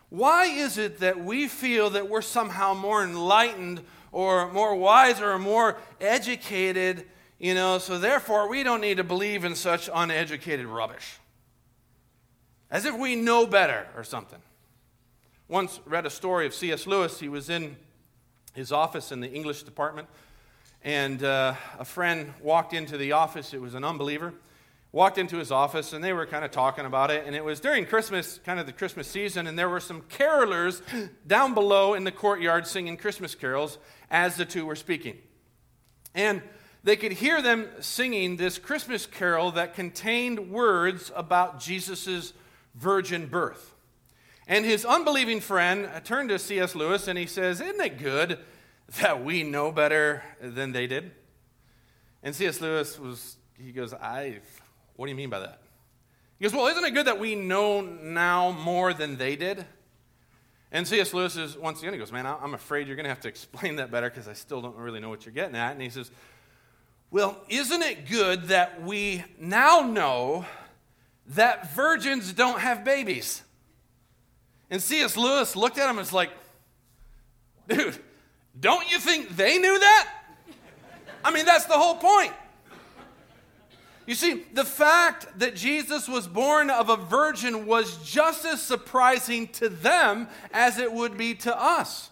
Why 0.09 0.47
is 0.47 0.79
it 0.79 0.99
that 0.99 1.25
we 1.25 1.47
feel 1.47 1.91
that 1.91 2.11
we're 2.11 2.23
somehow 2.23 2.75
more 2.75 3.05
enlightened 3.05 3.83
or 4.11 4.51
more 4.51 4.75
wise 4.75 5.21
or 5.21 5.39
more 5.39 5.77
educated, 6.01 7.07
you 7.39 7.55
know, 7.55 7.79
so 7.79 8.01
therefore 8.01 8.49
we 8.49 8.65
don't 8.65 8.81
need 8.81 8.97
to 8.97 9.05
believe 9.05 9.45
in 9.45 9.55
such 9.55 9.89
uneducated 9.95 10.67
rubbish? 10.67 11.21
As 12.69 12.85
if 12.85 12.99
we 12.99 13.15
know 13.15 13.47
better 13.47 13.87
or 13.97 14.03
something. 14.03 14.41
Once 15.47 15.79
read 15.87 16.05
a 16.05 16.11
story 16.11 16.47
of 16.47 16.53
C.S. 16.53 16.89
Lewis. 16.89 17.21
He 17.21 17.29
was 17.29 17.49
in 17.49 17.77
his 18.55 18.73
office 18.73 19.12
in 19.12 19.21
the 19.21 19.31
English 19.31 19.62
department, 19.62 20.09
and 20.85 21.23
uh, 21.23 21.55
a 21.79 21.85
friend 21.85 22.33
walked 22.41 22.75
into 22.75 22.97
the 22.97 23.12
office. 23.12 23.55
It 23.55 23.61
was 23.61 23.75
an 23.75 23.85
unbeliever 23.85 24.35
walked 24.93 25.17
into 25.17 25.39
his 25.39 25.51
office 25.51 25.95
and 25.95 26.05
they 26.05 26.12
were 26.12 26.27
kind 26.27 26.45
of 26.45 26.51
talking 26.51 26.85
about 26.85 27.11
it. 27.11 27.25
And 27.27 27.35
it 27.35 27.43
was 27.43 27.61
during 27.61 27.87
Christmas, 27.87 28.39
kind 28.45 28.61
of 28.61 28.67
the 28.67 28.73
Christmas 28.73 29.09
season, 29.09 29.47
and 29.47 29.59
there 29.59 29.69
were 29.69 29.81
some 29.81 30.03
carolers 30.03 30.83
down 31.27 31.55
below 31.55 31.95
in 31.95 32.05
the 32.05 32.12
courtyard 32.12 32.67
singing 32.67 32.97
Christmas 32.99 33.35
carols 33.35 33.79
as 34.11 34.37
the 34.37 34.45
two 34.45 34.67
were 34.67 34.77
speaking. 34.77 35.17
And 36.15 36.43
they 36.85 36.97
could 36.97 37.12
hear 37.12 37.41
them 37.41 37.69
singing 37.81 38.37
this 38.37 38.59
Christmas 38.59 39.07
carol 39.07 39.53
that 39.53 39.75
contained 39.75 40.51
words 40.51 41.11
about 41.17 41.59
Jesus' 41.59 42.35
virgin 42.75 43.27
birth. 43.27 43.75
And 44.47 44.65
his 44.65 44.85
unbelieving 44.85 45.41
friend 45.41 45.89
turned 46.05 46.29
to 46.29 46.39
C.S. 46.39 46.75
Lewis 46.75 47.09
and 47.09 47.19
he 47.19 47.27
says, 47.27 47.61
Isn't 47.61 47.81
it 47.81 47.99
good 47.99 48.41
that 49.01 49.25
we 49.25 49.43
know 49.43 49.73
better 49.73 50.23
than 50.41 50.73
they 50.73 50.87
did? 50.87 51.13
And 52.23 52.35
C.S. 52.35 52.61
Lewis 52.61 52.99
was, 52.99 53.37
he 53.59 53.73
goes, 53.73 53.93
I've 53.95 54.63
what 54.97 55.07
do 55.07 55.11
you 55.11 55.17
mean 55.17 55.31
by 55.31 55.41
that? 55.41 55.59
He 56.39 56.45
goes, 56.45 56.53
Well, 56.53 56.67
isn't 56.69 56.85
it 56.85 56.93
good 56.93 57.07
that 57.07 57.19
we 57.19 57.35
know 57.35 57.81
now 57.81 58.51
more 58.51 58.93
than 58.93 59.17
they 59.17 59.37
did? 59.37 59.65
And 60.71 60.87
C.S. 60.87 61.13
Lewis 61.13 61.37
is, 61.37 61.57
once 61.57 61.81
again, 61.81 61.93
he 61.93 61.99
goes, 61.99 62.13
Man, 62.13 62.27
I'm 62.27 62.55
afraid 62.55 62.87
you're 62.87 62.97
going 62.97 63.05
to 63.05 63.11
have 63.11 63.21
to 63.21 63.29
explain 63.29 63.77
that 63.77 63.91
better 63.91 64.09
because 64.09 64.29
I 64.29 64.33
still 64.33 64.61
don't 64.61 64.77
really 64.77 65.01
know 65.01 65.09
what 65.09 65.27
you're 65.27 65.35
getting 65.35 65.57
at. 65.57 65.73
And 65.73 65.83
he 65.83 65.91
says, 65.91 66.11
Well, 67.11 67.41
isn't 67.49 67.83
it 67.83 68.09
good 68.09 68.45
that 68.45 68.83
we 68.83 69.25
now 69.39 69.81
know 69.81 70.47
that 71.29 71.75
virgins 71.75 72.33
don't 72.33 72.61
have 72.61 72.85
babies? 72.85 73.43
And 74.71 74.81
C.S. 74.81 75.17
Lewis 75.17 75.57
looked 75.57 75.79
at 75.79 75.85
him 75.85 75.91
and 75.91 75.99
was 75.99 76.13
like, 76.13 76.31
Dude, 77.69 77.99
don't 78.62 78.88
you 78.90 78.99
think 78.99 79.37
they 79.37 79.59
knew 79.59 79.78
that? 79.78 80.09
I 81.25 81.33
mean, 81.33 81.45
that's 81.45 81.66
the 81.66 81.75
whole 81.75 81.97
point. 81.97 82.33
You 84.07 84.14
see, 84.14 84.45
the 84.52 84.64
fact 84.64 85.26
that 85.40 85.57
Jesus 85.57 86.09
was 86.09 86.28
born 86.28 86.71
of 86.71 86.88
a 86.88 86.97
virgin 86.97 87.66
was 87.66 87.99
just 88.09 88.45
as 88.45 88.62
surprising 88.62 89.49
to 89.49 89.69
them 89.69 90.28
as 90.52 90.78
it 90.78 90.92
would 90.92 91.19
be 91.19 91.35
to 91.35 91.61
us. 91.61 92.11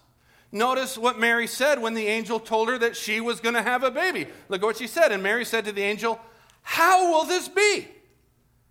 Notice 0.53 0.99
what 0.99 1.21
Mary 1.21 1.47
said 1.47 1.81
when 1.81 1.95
the 1.95 2.09
angel 2.09 2.41
told 2.41 2.69
her 2.69 2.79
that 2.79 2.97
she 2.97 3.21
was 3.21 3.39
going 3.39 3.55
to 3.55 3.63
have 3.63 3.85
a 3.85 3.91
baby. 3.91 4.27
Look 4.49 4.63
at 4.63 4.67
what 4.67 4.77
she 4.77 4.89
said. 4.89 5.13
And 5.13 5.23
Mary 5.23 5.45
said 5.45 5.65
to 5.67 5.73
the 5.73 5.83
angel, 5.83 6.21
How 6.63 7.13
will 7.13 7.25
this 7.25 7.49
be, 7.49 7.87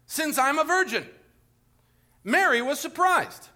since 0.05 0.37
I'm 0.37 0.59
a 0.59 0.65
virgin? 0.65 1.05
Mary 2.25 2.61
was 2.61 2.77
surprised. 2.79 3.47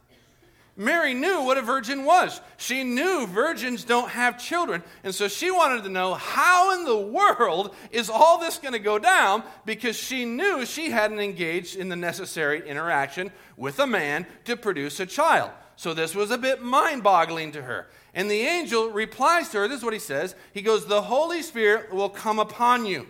Mary 0.76 1.14
knew 1.14 1.42
what 1.44 1.58
a 1.58 1.62
virgin 1.62 2.04
was. 2.04 2.42
She 2.58 2.84
knew 2.84 3.28
virgins 3.28 3.84
don't 3.84 4.10
have 4.10 4.40
children. 4.40 4.82
And 5.04 5.14
so 5.14 5.28
she 5.28 5.52
wanted 5.52 5.84
to 5.84 5.90
know 5.90 6.16
how 6.16 6.74
in 6.74 6.86
the 6.86 6.98
world 6.98 7.76
is 7.92 8.10
all 8.10 8.40
this 8.40 8.58
going 8.58 8.74
to 8.74 8.80
go 8.80 8.98
down 8.98 9.44
because 9.66 9.96
she 9.96 10.26
knew 10.26 10.66
she 10.66 10.90
hadn't 10.90 11.20
engaged 11.20 11.76
in 11.76 11.90
the 11.90 11.96
necessary 11.96 12.68
interaction 12.68 13.32
with 13.56 13.78
a 13.80 13.86
man 13.86 14.26
to 14.46 14.58
produce 14.58 15.00
a 15.00 15.06
child. 15.06 15.52
So 15.76 15.94
this 15.94 16.16
was 16.16 16.32
a 16.32 16.38
bit 16.40 16.62
mind 16.62 17.04
boggling 17.04 17.52
to 17.52 17.62
her. 17.62 17.88
And 18.16 18.30
the 18.30 18.42
angel 18.42 18.90
replies 18.90 19.50
to 19.50 19.60
her 19.60 19.68
this 19.68 19.80
is 19.80 19.84
what 19.84 19.94
he 19.94 20.00
says 20.00 20.36
He 20.54 20.62
goes, 20.62 20.86
The 20.86 21.04
Holy 21.04 21.42
Spirit 21.44 21.94
will 21.94 22.10
come 22.10 22.40
upon 22.40 22.86
you, 22.86 23.08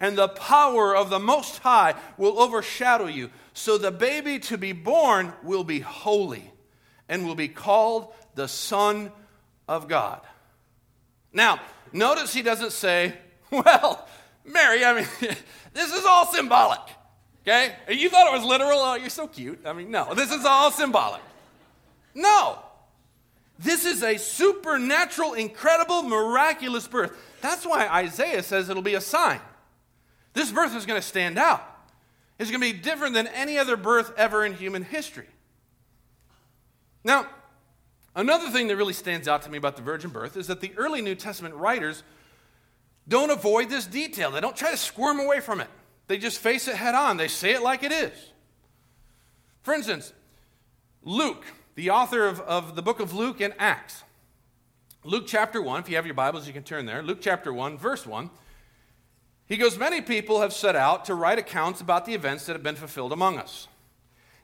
and 0.00 0.16
the 0.16 0.28
power 0.28 0.94
of 0.94 1.10
the 1.10 1.18
Most 1.18 1.58
High 1.58 1.94
will 2.16 2.40
overshadow 2.40 3.06
you. 3.06 3.30
So 3.52 3.78
the 3.78 3.90
baby 3.90 4.38
to 4.40 4.58
be 4.58 4.72
born 4.72 5.32
will 5.42 5.64
be 5.64 5.80
holy 5.80 6.52
and 7.08 7.26
will 7.26 7.34
be 7.34 7.48
called 7.48 8.12
the 8.34 8.48
Son 8.48 9.10
of 9.66 9.88
God. 9.88 10.20
Now, 11.32 11.60
notice 11.92 12.32
he 12.32 12.42
doesn't 12.42 12.72
say, 12.72 13.14
well, 13.50 14.06
Mary, 14.44 14.84
I 14.84 14.94
mean, 14.94 15.08
this 15.72 15.92
is 15.92 16.04
all 16.04 16.26
symbolic. 16.26 16.80
Okay? 17.42 17.74
You 17.88 18.10
thought 18.10 18.32
it 18.32 18.38
was 18.38 18.46
literal? 18.46 18.78
Oh, 18.78 18.94
you're 18.94 19.10
so 19.10 19.26
cute. 19.26 19.60
I 19.64 19.72
mean, 19.72 19.90
no, 19.90 20.14
this 20.14 20.32
is 20.32 20.44
all 20.44 20.70
symbolic. 20.70 21.22
No. 22.14 22.58
This 23.58 23.84
is 23.84 24.02
a 24.02 24.18
supernatural, 24.18 25.34
incredible, 25.34 26.02
miraculous 26.02 26.86
birth. 26.86 27.12
That's 27.40 27.66
why 27.66 27.88
Isaiah 27.88 28.42
says 28.42 28.68
it'll 28.68 28.82
be 28.82 28.94
a 28.94 29.00
sign. 29.00 29.40
This 30.34 30.50
birth 30.52 30.74
is 30.76 30.86
going 30.86 31.00
to 31.00 31.06
stand 31.06 31.38
out. 31.38 31.62
It's 32.38 32.50
going 32.50 32.60
to 32.60 32.72
be 32.72 32.78
different 32.78 33.14
than 33.14 33.26
any 33.28 33.58
other 33.58 33.76
birth 33.76 34.12
ever 34.16 34.44
in 34.44 34.54
human 34.54 34.84
history. 34.84 35.26
Now, 37.02 37.26
another 38.14 38.50
thing 38.50 38.68
that 38.68 38.76
really 38.76 38.92
stands 38.92 39.26
out 39.26 39.42
to 39.42 39.50
me 39.50 39.58
about 39.58 39.76
the 39.76 39.82
virgin 39.82 40.10
birth 40.10 40.36
is 40.36 40.46
that 40.46 40.60
the 40.60 40.72
early 40.76 41.02
New 41.02 41.14
Testament 41.14 41.54
writers 41.54 42.02
don't 43.08 43.30
avoid 43.30 43.70
this 43.70 43.86
detail. 43.86 44.30
They 44.30 44.40
don't 44.40 44.56
try 44.56 44.70
to 44.70 44.76
squirm 44.76 45.18
away 45.18 45.40
from 45.40 45.60
it. 45.60 45.68
They 46.06 46.18
just 46.18 46.38
face 46.38 46.68
it 46.68 46.76
head 46.76 46.94
on. 46.94 47.16
They 47.16 47.28
say 47.28 47.54
it 47.54 47.62
like 47.62 47.82
it 47.82 47.92
is. 47.92 48.12
For 49.62 49.74
instance, 49.74 50.12
Luke, 51.02 51.44
the 51.74 51.90
author 51.90 52.26
of, 52.26 52.40
of 52.40 52.76
the 52.76 52.82
book 52.82 53.00
of 53.00 53.14
Luke 53.14 53.40
and 53.40 53.54
Acts, 53.58 54.04
Luke 55.04 55.24
chapter 55.26 55.62
1, 55.62 55.80
if 55.80 55.88
you 55.88 55.96
have 55.96 56.06
your 56.06 56.14
Bibles, 56.14 56.46
you 56.46 56.52
can 56.52 56.64
turn 56.64 56.86
there. 56.86 57.02
Luke 57.02 57.18
chapter 57.20 57.52
1, 57.52 57.78
verse 57.78 58.06
1. 58.06 58.30
He 59.48 59.56
goes, 59.56 59.78
Many 59.78 60.00
people 60.00 60.40
have 60.40 60.52
set 60.52 60.76
out 60.76 61.06
to 61.06 61.14
write 61.14 61.38
accounts 61.38 61.80
about 61.80 62.04
the 62.04 62.14
events 62.14 62.46
that 62.46 62.52
have 62.52 62.62
been 62.62 62.76
fulfilled 62.76 63.12
among 63.12 63.38
us. 63.38 63.66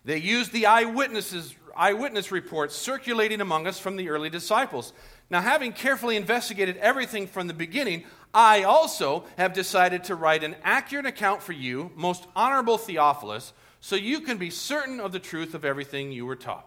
They 0.04 0.18
used 0.18 0.52
the 0.52 0.66
eyewitnesses, 0.66 1.54
eyewitness 1.76 2.30
reports 2.32 2.74
circulating 2.74 3.40
among 3.40 3.66
us 3.66 3.78
from 3.78 3.96
the 3.96 4.08
early 4.08 4.30
disciples. 4.30 4.92
Now, 5.30 5.40
having 5.40 5.72
carefully 5.72 6.16
investigated 6.16 6.76
everything 6.78 7.26
from 7.26 7.46
the 7.46 7.54
beginning, 7.54 8.04
I 8.32 8.64
also 8.64 9.24
have 9.38 9.52
decided 9.52 10.04
to 10.04 10.14
write 10.14 10.44
an 10.44 10.56
accurate 10.62 11.06
account 11.06 11.42
for 11.42 11.52
you, 11.52 11.90
most 11.94 12.26
honorable 12.34 12.78
Theophilus, 12.78 13.52
so 13.80 13.96
you 13.96 14.20
can 14.20 14.38
be 14.38 14.50
certain 14.50 15.00
of 15.00 15.12
the 15.12 15.18
truth 15.18 15.54
of 15.54 15.64
everything 15.64 16.12
you 16.12 16.26
were 16.26 16.36
taught. 16.36 16.66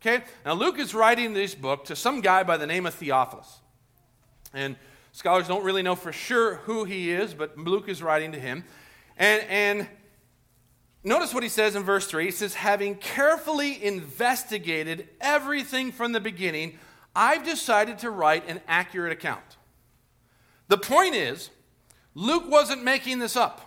Okay? 0.00 0.24
Now, 0.44 0.54
Luke 0.54 0.78
is 0.78 0.94
writing 0.94 1.32
this 1.32 1.54
book 1.54 1.84
to 1.86 1.96
some 1.96 2.20
guy 2.20 2.42
by 2.42 2.56
the 2.56 2.66
name 2.66 2.86
of 2.86 2.94
Theophilus. 2.94 3.60
And 4.52 4.76
Scholars 5.14 5.46
don't 5.46 5.62
really 5.62 5.82
know 5.82 5.94
for 5.94 6.12
sure 6.12 6.56
who 6.56 6.82
he 6.82 7.12
is, 7.12 7.34
but 7.34 7.56
Luke 7.56 7.88
is 7.88 8.02
writing 8.02 8.32
to 8.32 8.40
him. 8.40 8.64
And, 9.16 9.44
and 9.48 9.88
notice 11.04 11.32
what 11.32 11.44
he 11.44 11.48
says 11.48 11.76
in 11.76 11.84
verse 11.84 12.08
3. 12.08 12.24
He 12.24 12.30
says, 12.32 12.54
Having 12.54 12.96
carefully 12.96 13.82
investigated 13.84 15.06
everything 15.20 15.92
from 15.92 16.10
the 16.10 16.18
beginning, 16.18 16.80
I've 17.14 17.44
decided 17.44 18.00
to 18.00 18.10
write 18.10 18.48
an 18.48 18.60
accurate 18.66 19.12
account. 19.12 19.56
The 20.66 20.78
point 20.78 21.14
is, 21.14 21.50
Luke 22.16 22.50
wasn't 22.50 22.82
making 22.82 23.20
this 23.20 23.36
up. 23.36 23.63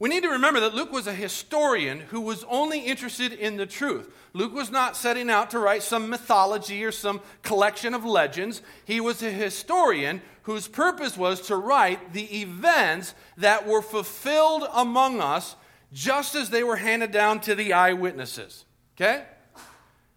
We 0.00 0.08
need 0.08 0.22
to 0.22 0.28
remember 0.28 0.60
that 0.60 0.74
Luke 0.74 0.92
was 0.92 1.08
a 1.08 1.14
historian 1.14 2.00
who 2.00 2.20
was 2.20 2.44
only 2.48 2.80
interested 2.80 3.32
in 3.32 3.56
the 3.56 3.66
truth. 3.66 4.14
Luke 4.32 4.54
was 4.54 4.70
not 4.70 4.96
setting 4.96 5.28
out 5.28 5.50
to 5.50 5.58
write 5.58 5.82
some 5.82 6.08
mythology 6.08 6.84
or 6.84 6.92
some 6.92 7.20
collection 7.42 7.94
of 7.94 8.04
legends. 8.04 8.62
He 8.84 9.00
was 9.00 9.22
a 9.22 9.30
historian 9.30 10.22
whose 10.42 10.68
purpose 10.68 11.16
was 11.16 11.40
to 11.48 11.56
write 11.56 12.12
the 12.12 12.40
events 12.40 13.14
that 13.36 13.66
were 13.66 13.82
fulfilled 13.82 14.68
among 14.72 15.20
us 15.20 15.56
just 15.92 16.36
as 16.36 16.50
they 16.50 16.62
were 16.62 16.76
handed 16.76 17.10
down 17.10 17.40
to 17.40 17.56
the 17.56 17.72
eyewitnesses. 17.72 18.64
Okay? 18.96 19.24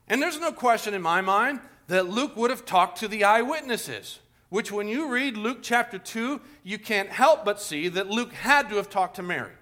And 0.08 0.22
there's 0.22 0.40
no 0.40 0.52
question 0.52 0.94
in 0.94 1.02
my 1.02 1.22
mind 1.22 1.60
that 1.88 2.08
Luke 2.08 2.38
would 2.38 2.52
have 2.52 2.66
talked 2.66 3.00
to 3.00 3.08
the 3.08 3.24
eyewitnesses, 3.24 4.20
which, 4.50 4.72
when 4.72 4.88
you 4.88 5.10
read 5.10 5.38
Luke 5.38 5.60
chapter 5.62 5.98
2, 5.98 6.40
you 6.64 6.78
can't 6.78 7.10
help 7.10 7.44
but 7.44 7.60
see 7.60 7.88
that 7.88 8.10
Luke 8.10 8.34
had 8.34 8.70
to 8.70 8.76
have 8.76 8.90
talked 8.90 9.16
to 9.16 9.24
Mary. 9.24 9.54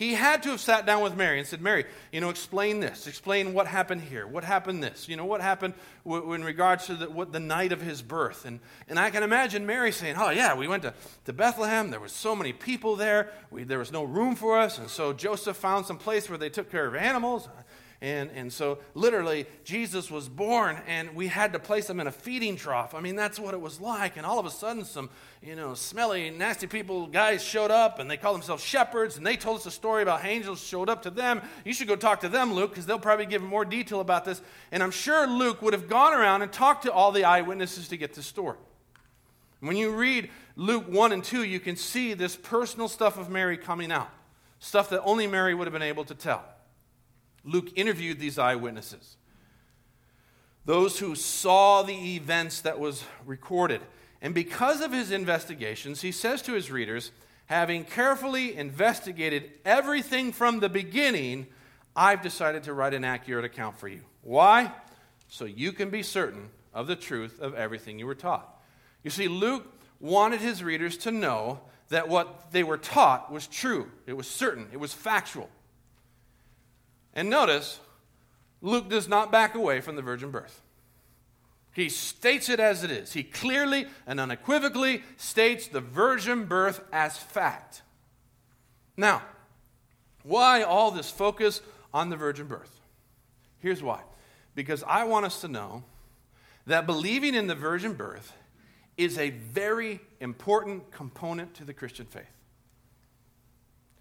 He 0.00 0.14
had 0.14 0.42
to 0.44 0.48
have 0.48 0.62
sat 0.62 0.86
down 0.86 1.02
with 1.02 1.14
Mary 1.14 1.38
and 1.38 1.46
said, 1.46 1.60
Mary, 1.60 1.84
you 2.10 2.22
know, 2.22 2.30
explain 2.30 2.80
this. 2.80 3.06
Explain 3.06 3.52
what 3.52 3.66
happened 3.66 4.00
here. 4.00 4.26
What 4.26 4.44
happened 4.44 4.82
this? 4.82 5.10
You 5.10 5.16
know, 5.18 5.26
what 5.26 5.42
happened 5.42 5.74
w- 6.06 6.32
in 6.32 6.42
regards 6.42 6.86
to 6.86 6.94
the, 6.94 7.10
what, 7.10 7.32
the 7.32 7.38
night 7.38 7.70
of 7.70 7.82
his 7.82 8.00
birth? 8.00 8.46
And, 8.46 8.60
and 8.88 8.98
I 8.98 9.10
can 9.10 9.22
imagine 9.22 9.66
Mary 9.66 9.92
saying, 9.92 10.16
oh, 10.16 10.30
yeah, 10.30 10.54
we 10.54 10.66
went 10.66 10.84
to, 10.84 10.94
to 11.26 11.34
Bethlehem. 11.34 11.90
There 11.90 12.00
was 12.00 12.12
so 12.12 12.34
many 12.34 12.54
people 12.54 12.96
there. 12.96 13.30
We, 13.50 13.64
there 13.64 13.78
was 13.78 13.92
no 13.92 14.02
room 14.04 14.36
for 14.36 14.58
us. 14.58 14.78
And 14.78 14.88
so 14.88 15.12
Joseph 15.12 15.58
found 15.58 15.84
some 15.84 15.98
place 15.98 16.30
where 16.30 16.38
they 16.38 16.48
took 16.48 16.70
care 16.70 16.86
of 16.86 16.94
animals. 16.94 17.46
And, 18.02 18.30
and 18.34 18.50
so, 18.50 18.78
literally, 18.94 19.44
Jesus 19.62 20.10
was 20.10 20.26
born, 20.26 20.78
and 20.86 21.14
we 21.14 21.26
had 21.26 21.52
to 21.52 21.58
place 21.58 21.88
him 21.90 22.00
in 22.00 22.06
a 22.06 22.12
feeding 22.12 22.56
trough. 22.56 22.94
I 22.94 23.00
mean, 23.00 23.14
that's 23.14 23.38
what 23.38 23.52
it 23.52 23.60
was 23.60 23.78
like. 23.78 24.16
And 24.16 24.24
all 24.24 24.38
of 24.38 24.46
a 24.46 24.50
sudden, 24.50 24.86
some, 24.86 25.10
you 25.42 25.54
know, 25.54 25.74
smelly, 25.74 26.30
nasty 26.30 26.66
people, 26.66 27.06
guys 27.06 27.44
showed 27.44 27.70
up, 27.70 27.98
and 27.98 28.10
they 28.10 28.16
called 28.16 28.36
themselves 28.36 28.64
shepherds, 28.64 29.18
and 29.18 29.26
they 29.26 29.36
told 29.36 29.58
us 29.58 29.66
a 29.66 29.70
story 29.70 30.02
about 30.02 30.24
angels 30.24 30.62
showed 30.62 30.88
up 30.88 31.02
to 31.02 31.10
them. 31.10 31.42
You 31.62 31.74
should 31.74 31.88
go 31.88 31.96
talk 31.96 32.20
to 32.20 32.30
them, 32.30 32.54
Luke, 32.54 32.70
because 32.70 32.86
they'll 32.86 32.98
probably 32.98 33.26
give 33.26 33.42
more 33.42 33.66
detail 33.66 34.00
about 34.00 34.24
this. 34.24 34.40
And 34.72 34.82
I'm 34.82 34.92
sure 34.92 35.26
Luke 35.26 35.60
would 35.60 35.74
have 35.74 35.86
gone 35.86 36.14
around 36.14 36.40
and 36.40 36.50
talked 36.50 36.84
to 36.84 36.92
all 36.92 37.12
the 37.12 37.24
eyewitnesses 37.24 37.88
to 37.88 37.98
get 37.98 38.14
this 38.14 38.24
story. 38.24 38.56
When 39.60 39.76
you 39.76 39.90
read 39.90 40.30
Luke 40.56 40.86
1 40.88 41.12
and 41.12 41.22
2, 41.22 41.44
you 41.44 41.60
can 41.60 41.76
see 41.76 42.14
this 42.14 42.34
personal 42.34 42.88
stuff 42.88 43.18
of 43.18 43.28
Mary 43.28 43.58
coming 43.58 43.92
out, 43.92 44.08
stuff 44.58 44.88
that 44.88 45.02
only 45.02 45.26
Mary 45.26 45.54
would 45.54 45.66
have 45.66 45.74
been 45.74 45.82
able 45.82 46.06
to 46.06 46.14
tell. 46.14 46.42
Luke 47.44 47.68
interviewed 47.76 48.18
these 48.18 48.38
eyewitnesses, 48.38 49.16
those 50.64 50.98
who 50.98 51.14
saw 51.14 51.82
the 51.82 52.16
events 52.16 52.60
that 52.60 52.78
was 52.78 53.04
recorded. 53.24 53.80
And 54.22 54.34
because 54.34 54.80
of 54.80 54.92
his 54.92 55.10
investigations, 55.10 56.02
he 56.02 56.12
says 56.12 56.42
to 56.42 56.52
his 56.52 56.70
readers, 56.70 57.12
having 57.46 57.84
carefully 57.84 58.56
investigated 58.56 59.50
everything 59.64 60.32
from 60.32 60.60
the 60.60 60.68
beginning, 60.68 61.46
I've 61.96 62.22
decided 62.22 62.64
to 62.64 62.74
write 62.74 62.94
an 62.94 63.04
accurate 63.04 63.44
account 63.44 63.78
for 63.78 63.88
you. 63.88 64.02
Why? 64.22 64.72
So 65.28 65.46
you 65.46 65.72
can 65.72 65.90
be 65.90 66.02
certain 66.02 66.50
of 66.74 66.86
the 66.86 66.96
truth 66.96 67.40
of 67.40 67.54
everything 67.54 67.98
you 67.98 68.06
were 68.06 68.14
taught. 68.14 68.62
You 69.02 69.10
see, 69.10 69.28
Luke 69.28 69.66
wanted 69.98 70.40
his 70.40 70.62
readers 70.62 70.96
to 70.98 71.10
know 71.10 71.60
that 71.88 72.08
what 72.08 72.52
they 72.52 72.62
were 72.62 72.78
taught 72.78 73.32
was 73.32 73.46
true, 73.46 73.90
it 74.06 74.16
was 74.16 74.28
certain, 74.28 74.68
it 74.72 74.78
was 74.78 74.92
factual. 74.92 75.48
And 77.14 77.28
notice, 77.28 77.80
Luke 78.62 78.88
does 78.88 79.08
not 79.08 79.32
back 79.32 79.54
away 79.54 79.80
from 79.80 79.96
the 79.96 80.02
virgin 80.02 80.30
birth. 80.30 80.60
He 81.72 81.88
states 81.88 82.48
it 82.48 82.60
as 82.60 82.82
it 82.82 82.90
is. 82.90 83.12
He 83.12 83.22
clearly 83.22 83.86
and 84.06 84.20
unequivocally 84.20 85.02
states 85.16 85.68
the 85.68 85.80
virgin 85.80 86.44
birth 86.46 86.80
as 86.92 87.16
fact. 87.16 87.82
Now, 88.96 89.22
why 90.22 90.62
all 90.62 90.90
this 90.90 91.10
focus 91.10 91.62
on 91.94 92.10
the 92.10 92.16
virgin 92.16 92.46
birth? 92.46 92.80
Here's 93.60 93.82
why. 93.82 94.00
Because 94.54 94.82
I 94.86 95.04
want 95.04 95.26
us 95.26 95.40
to 95.42 95.48
know 95.48 95.84
that 96.66 96.86
believing 96.86 97.34
in 97.34 97.46
the 97.46 97.54
virgin 97.54 97.94
birth 97.94 98.32
is 98.96 99.16
a 99.16 99.30
very 99.30 100.00
important 100.20 100.90
component 100.90 101.54
to 101.54 101.64
the 101.64 101.72
Christian 101.72 102.06
faith. 102.06 102.24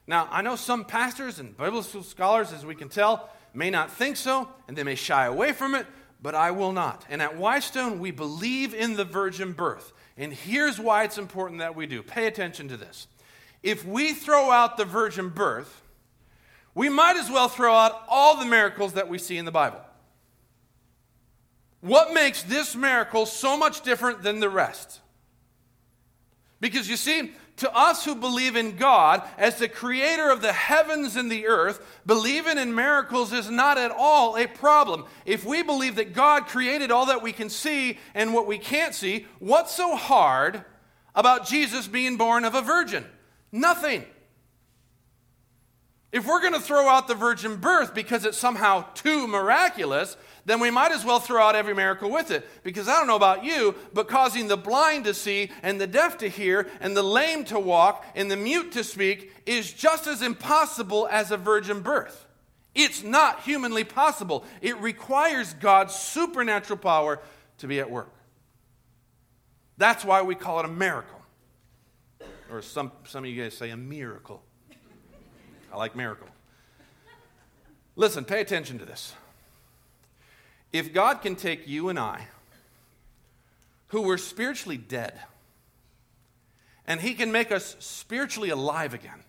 Now, 0.10 0.28
I 0.32 0.42
know 0.42 0.56
some 0.56 0.86
pastors 0.86 1.38
and 1.38 1.56
biblical 1.56 2.02
scholars, 2.02 2.52
as 2.52 2.66
we 2.66 2.74
can 2.74 2.90
tell, 2.90 3.30
may 3.54 3.70
not 3.70 3.92
think 3.92 4.18
so, 4.18 4.50
and 4.68 4.76
they 4.76 4.82
may 4.82 4.96
shy 4.96 5.28
away 5.28 5.52
from 5.52 5.76
it, 5.76 5.86
but 6.20 6.34
I 6.34 6.50
will 6.50 6.72
not. 6.72 7.06
And 7.12 7.22
at 7.22 7.38
Whitestone, 7.38 8.00
we 8.00 8.10
believe 8.10 8.74
in 8.74 8.96
the 8.96 9.06
virgin 9.06 9.54
birth. 9.54 9.94
And 10.18 10.34
here's 10.34 10.80
why 10.80 11.04
it's 11.04 11.20
important 11.20 11.60
that 11.60 11.76
we 11.76 11.86
do. 11.86 12.02
Pay 12.02 12.26
attention 12.26 12.68
to 12.70 12.76
this. 12.76 13.06
If 13.62 13.86
we 13.86 14.14
throw 14.14 14.50
out 14.50 14.78
the 14.78 14.84
virgin 14.84 15.30
birth, 15.30 15.84
we 16.74 16.90
might 16.90 17.16
as 17.16 17.30
well 17.30 17.48
throw 17.48 17.76
out 17.76 18.02
all 18.10 18.36
the 18.40 18.46
miracles 18.46 18.94
that 18.94 19.10
we 19.10 19.20
see 19.20 19.38
in 19.38 19.46
the 19.46 19.52
Bible. 19.52 19.82
What 21.82 22.16
makes 22.16 22.42
this 22.42 22.76
miracle 22.76 23.28
so 23.28 23.56
much 23.56 23.82
different 23.82 24.24
than 24.24 24.40
the 24.40 24.50
rest? 24.50 25.02
Because 26.60 26.90
you 26.90 26.98
see, 26.98 27.32
to 27.60 27.76
us 27.76 28.06
who 28.06 28.16
believe 28.16 28.56
in 28.56 28.76
God 28.76 29.22
as 29.38 29.60
the 29.60 29.70
creator 29.70 30.30
of 30.30 30.42
the 30.42 30.54
heavens 30.54 31.16
and 31.16 31.32
the 31.32 31.48
earth, 31.48 31.82
believing 32.06 32.58
in 32.58 32.74
miracles 32.76 33.32
is 33.32 33.50
not 33.50 33.78
at 33.78 33.92
all 33.92 34.36
a 34.36 34.48
problem. 34.48 35.06
If 35.26 35.46
we 35.46 35.64
believe 35.64 35.96
that 35.96 36.14
God 36.14 36.48
created 36.48 36.92
all 36.92 37.06
that 37.08 37.22
we 37.22 37.32
can 37.32 37.50
see 37.50 37.98
and 38.14 38.34
what 38.34 38.48
we 38.48 38.58
can't 38.58 38.96
see, 38.96 39.26
what's 39.40 39.74
so 39.74 39.96
hard 39.96 40.64
about 41.16 41.48
Jesus 41.48 41.88
being 41.88 42.18
born 42.18 42.46
of 42.46 42.56
a 42.56 42.62
virgin? 42.62 43.06
Nothing. 43.52 44.06
If 46.12 46.26
we're 46.26 46.42
going 46.42 46.54
to 46.54 46.60
throw 46.60 46.88
out 46.88 47.08
the 47.08 47.14
virgin 47.14 47.58
birth 47.58 47.94
because 47.94 48.26
it's 48.26 48.38
somehow 48.38 48.86
too 48.96 49.28
miraculous, 49.28 50.18
then 50.44 50.60
we 50.60 50.72
might 50.72 50.92
as 50.92 51.06
well 51.06 51.20
throw 51.20 51.44
out 51.44 51.56
every 51.56 51.76
miracle 51.76 52.10
with 52.10 52.32
it. 52.32 52.48
Because 52.64 52.88
I 52.88 52.98
don't 52.98 53.06
know 53.06 53.16
about 53.16 53.44
you, 53.44 53.76
but 53.94 54.08
causing 54.08 54.48
the 54.48 54.58
blind 54.58 55.06
to 55.06 55.14
see 55.14 55.52
and 55.62 55.80
the 55.80 55.86
deaf 55.86 56.18
to 56.20 56.28
hear 56.28 56.68
and 56.82 56.98
the 56.98 57.04
lame 57.04 57.44
to 57.46 57.60
walk 57.60 58.04
and 58.16 58.32
the 58.32 58.36
mute 58.36 58.72
to 58.72 58.84
speak 58.84 59.32
is 59.46 59.72
just 59.72 60.08
as 60.08 60.24
impossible 60.24 61.08
as 61.12 61.30
a 61.30 61.38
virgin 61.38 61.82
birth. 61.82 62.26
It's 62.74 63.04
not 63.04 63.42
humanly 63.42 63.84
possible. 63.84 64.46
It 64.62 64.80
requires 64.80 65.54
God's 65.54 65.94
supernatural 65.94 66.80
power 66.80 67.20
to 67.60 67.68
be 67.68 67.80
at 67.80 67.92
work. 67.92 68.14
That's 69.78 70.04
why 70.04 70.24
we 70.24 70.34
call 70.34 70.60
it 70.60 70.66
a 70.66 70.70
miracle. 70.70 71.22
Or 72.52 72.64
some, 72.64 72.92
some 73.06 73.24
of 73.24 73.30
you 73.30 73.44
guys 73.44 73.56
say 73.56 73.70
a 73.70 73.78
miracle. 73.78 74.42
I 75.72 75.78
like 75.78 75.96
miracle. 75.96 76.28
Listen, 77.96 78.24
pay 78.24 78.42
attention 78.42 78.80
to 78.80 78.86
this. 78.86 79.14
If 80.72 80.94
God 80.94 81.22
can 81.22 81.36
take 81.36 81.68
you 81.68 81.90
and 81.90 82.00
I, 82.00 82.28
who 83.88 84.02
were 84.02 84.18
spiritually 84.18 84.78
dead, 84.78 85.20
and 86.86 87.02
He 87.02 87.14
can 87.14 87.32
make 87.32 87.52
us 87.52 87.76
spiritually 87.80 88.50
alive 88.50 88.94
again 88.94 89.24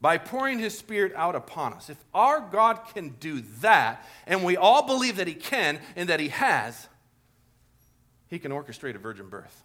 by 0.00 0.18
pouring 0.18 0.58
His 0.58 0.76
Spirit 0.76 1.12
out 1.14 1.34
upon 1.34 1.72
us, 1.72 1.88
if 1.88 1.96
our 2.12 2.40
God 2.40 2.80
can 2.94 3.10
do 3.20 3.42
that, 3.60 4.06
and 4.26 4.44
we 4.44 4.56
all 4.56 4.86
believe 4.86 5.16
that 5.16 5.26
He 5.26 5.34
can 5.34 5.80
and 5.96 6.08
that 6.08 6.20
He 6.20 6.28
has, 6.28 6.88
He 8.28 8.38
can 8.38 8.52
orchestrate 8.52 8.94
a 8.94 8.98
virgin 8.98 9.28
birth. 9.28 9.62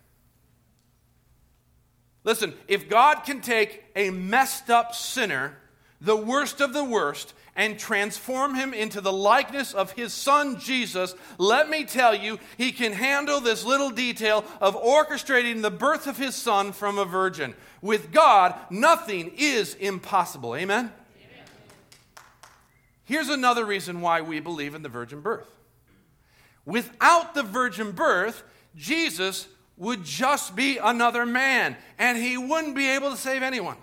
Listen, 2.23 2.53
if 2.67 2.89
God 2.89 3.19
can 3.23 3.41
take 3.41 3.83
a 3.95 4.09
messed 4.09 4.69
up 4.69 4.95
sinner, 4.95 5.57
the 6.05 6.15
worst 6.15 6.61
of 6.61 6.73
the 6.73 6.83
worst, 6.83 7.33
and 7.55 7.79
transform 7.79 8.55
him 8.55 8.73
into 8.73 8.99
the 8.99 9.13
likeness 9.13 9.73
of 9.73 9.91
his 9.93 10.13
son 10.13 10.59
Jesus, 10.59 11.15
let 11.37 11.69
me 11.69 11.85
tell 11.85 12.13
you, 12.13 12.37
he 12.57 12.71
can 12.71 12.91
handle 12.91 13.39
this 13.39 13.63
little 13.63 13.89
detail 13.89 14.43
of 14.59 14.75
orchestrating 14.75 15.61
the 15.61 15.71
birth 15.71 16.05
of 16.05 16.17
his 16.17 16.35
son 16.35 16.73
from 16.73 16.97
a 16.97 17.05
virgin. 17.05 17.55
With 17.81 18.11
God, 18.11 18.55
nothing 18.69 19.31
is 19.37 19.73
impossible. 19.75 20.55
Amen? 20.55 20.91
Amen? 21.17 21.45
Here's 23.05 23.29
another 23.29 23.63
reason 23.63 24.01
why 24.01 24.21
we 24.21 24.41
believe 24.41 24.75
in 24.75 24.83
the 24.83 24.89
virgin 24.89 25.21
birth. 25.21 25.47
Without 26.65 27.35
the 27.35 27.43
virgin 27.43 27.91
birth, 27.93 28.43
Jesus 28.75 29.47
would 29.77 30.03
just 30.03 30.55
be 30.55 30.77
another 30.77 31.25
man, 31.25 31.77
and 31.97 32.17
he 32.17 32.37
wouldn't 32.37 32.75
be 32.75 32.89
able 32.89 33.11
to 33.11 33.17
save 33.17 33.43
anyone. 33.43 33.77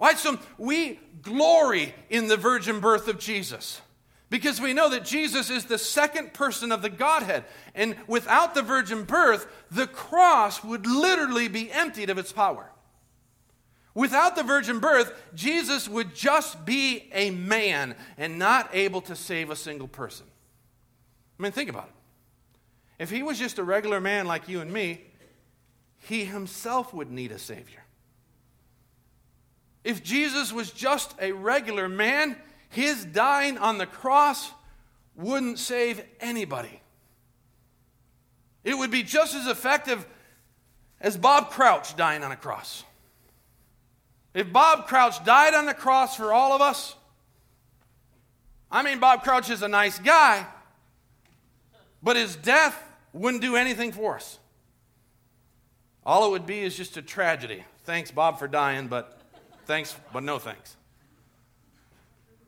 Why? 0.00 0.14
So 0.14 0.38
we 0.56 0.98
glory 1.20 1.94
in 2.08 2.28
the 2.28 2.38
virgin 2.38 2.80
birth 2.80 3.06
of 3.06 3.18
Jesus 3.18 3.82
because 4.30 4.58
we 4.58 4.72
know 4.72 4.88
that 4.88 5.04
Jesus 5.04 5.50
is 5.50 5.66
the 5.66 5.76
second 5.76 6.32
person 6.32 6.72
of 6.72 6.80
the 6.80 6.88
Godhead. 6.88 7.44
And 7.74 7.94
without 8.06 8.54
the 8.54 8.62
virgin 8.62 9.04
birth, 9.04 9.46
the 9.70 9.86
cross 9.86 10.64
would 10.64 10.86
literally 10.86 11.48
be 11.48 11.70
emptied 11.70 12.08
of 12.08 12.16
its 12.16 12.32
power. 12.32 12.70
Without 13.92 14.36
the 14.36 14.42
virgin 14.42 14.78
birth, 14.78 15.12
Jesus 15.34 15.86
would 15.86 16.14
just 16.14 16.64
be 16.64 17.10
a 17.12 17.30
man 17.30 17.94
and 18.16 18.38
not 18.38 18.70
able 18.72 19.02
to 19.02 19.14
save 19.14 19.50
a 19.50 19.56
single 19.56 19.88
person. 19.88 20.24
I 21.38 21.42
mean, 21.42 21.52
think 21.52 21.68
about 21.68 21.88
it. 21.88 23.02
If 23.02 23.10
he 23.10 23.22
was 23.22 23.38
just 23.38 23.58
a 23.58 23.64
regular 23.64 24.00
man 24.00 24.24
like 24.24 24.48
you 24.48 24.62
and 24.62 24.72
me, 24.72 25.02
he 25.98 26.24
himself 26.24 26.94
would 26.94 27.10
need 27.10 27.32
a 27.32 27.38
Savior. 27.38 27.84
If 29.82 30.02
Jesus 30.02 30.52
was 30.52 30.70
just 30.70 31.14
a 31.20 31.32
regular 31.32 31.88
man, 31.88 32.36
his 32.68 33.04
dying 33.04 33.58
on 33.58 33.78
the 33.78 33.86
cross 33.86 34.50
wouldn't 35.16 35.58
save 35.58 36.02
anybody. 36.20 36.80
It 38.62 38.76
would 38.76 38.90
be 38.90 39.02
just 39.02 39.34
as 39.34 39.46
effective 39.46 40.06
as 41.00 41.16
Bob 41.16 41.50
Crouch 41.50 41.96
dying 41.96 42.22
on 42.22 42.30
a 42.30 42.36
cross. 42.36 42.84
If 44.34 44.52
Bob 44.52 44.86
Crouch 44.86 45.24
died 45.24 45.54
on 45.54 45.66
the 45.66 45.74
cross 45.74 46.16
for 46.16 46.32
all 46.32 46.52
of 46.52 46.60
us, 46.60 46.94
I 48.70 48.82
mean, 48.82 49.00
Bob 49.00 49.24
Crouch 49.24 49.50
is 49.50 49.62
a 49.62 49.68
nice 49.68 49.98
guy, 49.98 50.46
But 52.02 52.16
his 52.16 52.36
death 52.36 52.82
wouldn't 53.12 53.42
do 53.42 53.56
anything 53.56 53.92
for 53.92 54.16
us. 54.16 54.38
All 56.04 56.26
it 56.26 56.30
would 56.30 56.46
be 56.46 56.60
is 56.60 56.74
just 56.74 56.96
a 56.96 57.02
tragedy. 57.02 57.64
Thanks, 57.84 58.10
Bob, 58.10 58.38
for 58.38 58.48
dying, 58.48 58.88
but 58.88 59.19
thanks, 59.66 59.96
but 60.12 60.22
no 60.22 60.38
thanks. 60.38 60.76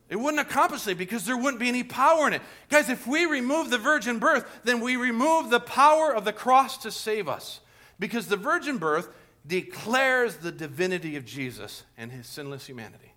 It 0.09 0.17
wouldn't 0.17 0.41
accomplish 0.41 0.87
it 0.87 0.99
because 0.99 1.25
there 1.25 1.37
wouldn't 1.37 1.59
be 1.59 1.69
any 1.69 1.83
power 1.83 2.27
in 2.27 2.35
it. 2.35 2.43
Guys, 2.69 2.91
if 2.91 3.07
we 3.07 3.25
remove 3.25 3.71
the 3.71 3.79
virgin 3.79 4.19
birth, 4.19 4.61
then 4.63 4.81
we 4.81 4.97
remove 4.97 5.49
the 5.49 5.61
power 5.61 6.15
of 6.15 6.27
the 6.27 6.35
cross 6.35 6.77
to 6.79 6.91
save 6.91 7.29
us. 7.29 7.61
Because 7.99 8.27
the 8.27 8.37
virgin 8.37 8.77
birth 8.77 9.09
declares 9.47 10.37
the 10.37 10.53
divinity 10.53 11.17
of 11.17 11.25
Jesus 11.25 11.85
and 11.97 12.13
his 12.13 12.27
sinless 12.27 12.67
humanity. 12.67 13.15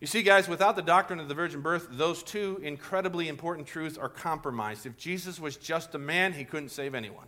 You 0.00 0.06
see, 0.06 0.22
guys, 0.22 0.48
without 0.48 0.76
the 0.76 0.82
doctrine 0.82 1.20
of 1.20 1.28
the 1.28 1.34
virgin 1.34 1.60
birth, 1.60 1.88
those 1.90 2.22
two 2.22 2.58
incredibly 2.62 3.28
important 3.28 3.68
truths 3.68 3.98
are 3.98 4.08
compromised. 4.08 4.86
If 4.86 4.96
Jesus 4.96 5.38
was 5.38 5.58
just 5.58 5.94
a 5.94 5.98
man, 5.98 6.32
he 6.32 6.44
couldn't 6.44 6.70
save 6.70 6.94
anyone. 6.94 7.26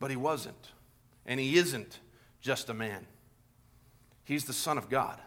But 0.00 0.10
he 0.10 0.16
wasn't. 0.16 0.72
And 1.26 1.38
he 1.38 1.58
isn't 1.58 2.00
just 2.40 2.70
a 2.70 2.74
man, 2.74 3.06
he's 4.28 4.44
the 4.44 4.52
Son 4.52 4.78
of 4.78 4.88
God. 4.88 5.18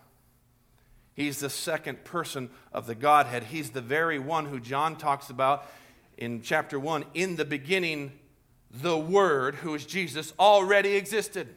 He's 1.14 1.40
the 1.42 1.50
second 1.50 2.06
person 2.06 2.50
of 2.72 2.88
the 2.88 2.96
Godhead. 2.96 3.44
He's 3.44 3.72
the 3.72 3.82
very 3.82 4.18
one 4.18 4.46
who 4.46 4.60
John 4.60 4.96
talks 4.96 5.30
about 5.30 5.68
in 6.18 6.42
chapter 6.42 6.80
1. 6.80 7.04
In 7.14 7.36
the 7.36 7.44
beginning, 7.44 8.14
the 8.72 8.98
Word, 8.98 9.56
who 9.56 9.76
is 9.76 9.86
Jesus, 9.86 10.34
already 10.40 10.96
existed. 10.96 11.50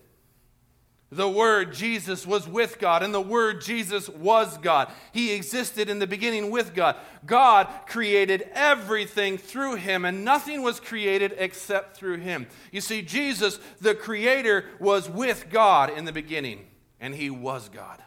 The 1.13 1.29
Word, 1.29 1.73
Jesus, 1.73 2.27
was 2.27 2.49
with 2.49 2.81
God, 2.81 3.05
and 3.05 3.15
the 3.15 3.21
Word, 3.21 3.61
Jesus, 3.61 4.09
was 4.09 4.59
God. 4.59 4.91
He 5.13 5.33
existed 5.33 5.89
in 5.89 6.01
the 6.01 6.09
beginning 6.09 6.51
with 6.51 6.75
God. 6.75 6.97
God 7.25 7.69
created 7.87 8.49
everything 8.53 9.39
through 9.39 9.77
Him, 9.77 10.05
and 10.05 10.25
nothing 10.25 10.63
was 10.63 10.81
created 10.81 11.33
except 11.39 11.97
through 11.97 12.17
Him. 12.19 12.49
You 12.73 12.81
see, 12.81 13.01
Jesus, 13.01 13.61
the 13.81 13.95
Creator, 13.95 14.65
was 14.81 15.09
with 15.09 15.47
God 15.51 15.91
in 15.91 16.05
the 16.05 16.13
beginning, 16.13 16.67
and 17.05 17.14
He 17.14 17.29
was 17.29 17.69
God. 17.69 18.03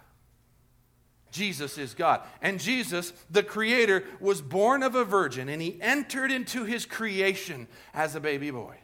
Jesus 1.29 1.77
is 1.77 1.93
God. 1.93 2.21
And 2.41 2.59
Jesus, 2.59 3.13
the 3.29 3.43
Creator, 3.43 4.03
was 4.19 4.41
born 4.41 4.81
of 4.81 4.95
a 4.95 5.05
virgin, 5.05 5.49
and 5.49 5.61
He 5.61 5.77
entered 5.79 6.31
into 6.31 6.63
His 6.63 6.87
creation 6.87 7.67
as 7.93 8.15
a 8.15 8.19
baby 8.19 8.49
boy. 8.49 8.75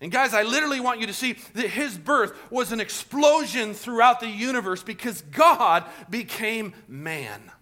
And 0.00 0.10
guys, 0.10 0.32
I 0.32 0.44
literally 0.44 0.80
want 0.80 0.98
you 0.98 1.08
to 1.08 1.12
see 1.12 1.34
that 1.52 1.68
his 1.68 1.98
birth 1.98 2.32
was 2.50 2.72
an 2.72 2.80
explosion 2.80 3.74
throughout 3.74 4.20
the 4.20 4.30
universe 4.30 4.82
because 4.82 5.20
God 5.20 5.84
became 6.08 6.72
man. 6.88 7.52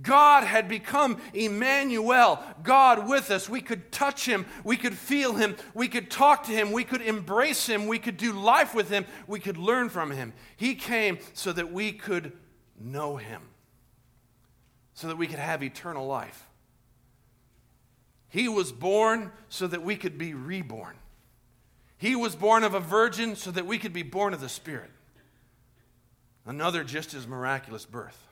God 0.00 0.44
had 0.44 0.68
become 0.68 1.20
Emmanuel, 1.34 2.42
God 2.62 3.08
with 3.08 3.30
us. 3.30 3.48
We 3.48 3.60
could 3.60 3.90
touch 3.90 4.26
him, 4.26 4.46
we 4.62 4.76
could 4.76 4.96
feel 4.96 5.34
him, 5.34 5.56
we 5.74 5.88
could 5.88 6.10
talk 6.10 6.44
to 6.44 6.52
him, 6.52 6.70
we 6.70 6.84
could 6.84 7.02
embrace 7.02 7.66
him, 7.66 7.86
we 7.86 7.98
could 7.98 8.16
do 8.16 8.32
life 8.32 8.74
with 8.74 8.90
him, 8.90 9.06
we 9.26 9.40
could 9.40 9.56
learn 9.56 9.88
from 9.88 10.10
him. 10.10 10.32
He 10.56 10.74
came 10.74 11.18
so 11.32 11.52
that 11.52 11.72
we 11.72 11.92
could 11.92 12.32
know 12.78 13.16
him, 13.16 13.42
so 14.94 15.08
that 15.08 15.16
we 15.16 15.26
could 15.26 15.40
have 15.40 15.62
eternal 15.62 16.06
life. 16.06 16.46
He 18.28 18.48
was 18.48 18.70
born 18.70 19.32
so 19.48 19.66
that 19.66 19.82
we 19.82 19.96
could 19.96 20.18
be 20.18 20.34
reborn. 20.34 20.96
He 21.96 22.14
was 22.14 22.36
born 22.36 22.62
of 22.62 22.74
a 22.74 22.80
virgin 22.80 23.34
so 23.34 23.50
that 23.50 23.66
we 23.66 23.78
could 23.78 23.92
be 23.92 24.04
born 24.04 24.32
of 24.32 24.40
the 24.40 24.48
Spirit. 24.48 24.90
Another 26.46 26.84
just 26.84 27.14
as 27.14 27.26
miraculous 27.26 27.84
birth. 27.84 28.27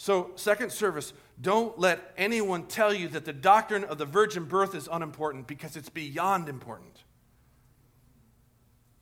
So, 0.00 0.30
second 0.36 0.70
service, 0.70 1.12
don't 1.40 1.76
let 1.76 2.14
anyone 2.16 2.66
tell 2.66 2.94
you 2.94 3.08
that 3.08 3.24
the 3.24 3.32
doctrine 3.32 3.82
of 3.82 3.98
the 3.98 4.06
virgin 4.06 4.44
birth 4.44 4.76
is 4.76 4.88
unimportant 4.90 5.48
because 5.48 5.76
it's 5.76 5.88
beyond 5.88 6.48
important. 6.48 7.02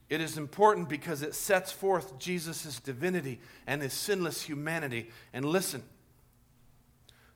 It 0.08 0.22
is 0.22 0.38
important 0.38 0.88
because 0.88 1.20
it 1.20 1.34
sets 1.34 1.70
forth 1.70 2.18
Jesus' 2.18 2.80
divinity 2.80 3.40
and 3.66 3.82
his 3.82 3.92
sinless 3.92 4.40
humanity. 4.40 5.10
And 5.34 5.44
listen, 5.44 5.82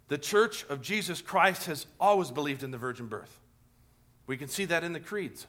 the 0.08 0.16
church 0.16 0.64
of 0.70 0.80
Jesus 0.80 1.20
Christ 1.20 1.66
has 1.66 1.84
always 2.00 2.30
believed 2.30 2.62
in 2.62 2.70
the 2.70 2.78
virgin 2.78 3.08
birth. 3.08 3.40
We 4.26 4.38
can 4.38 4.48
see 4.48 4.64
that 4.64 4.84
in 4.84 4.94
the 4.94 5.00
creeds. 5.00 5.46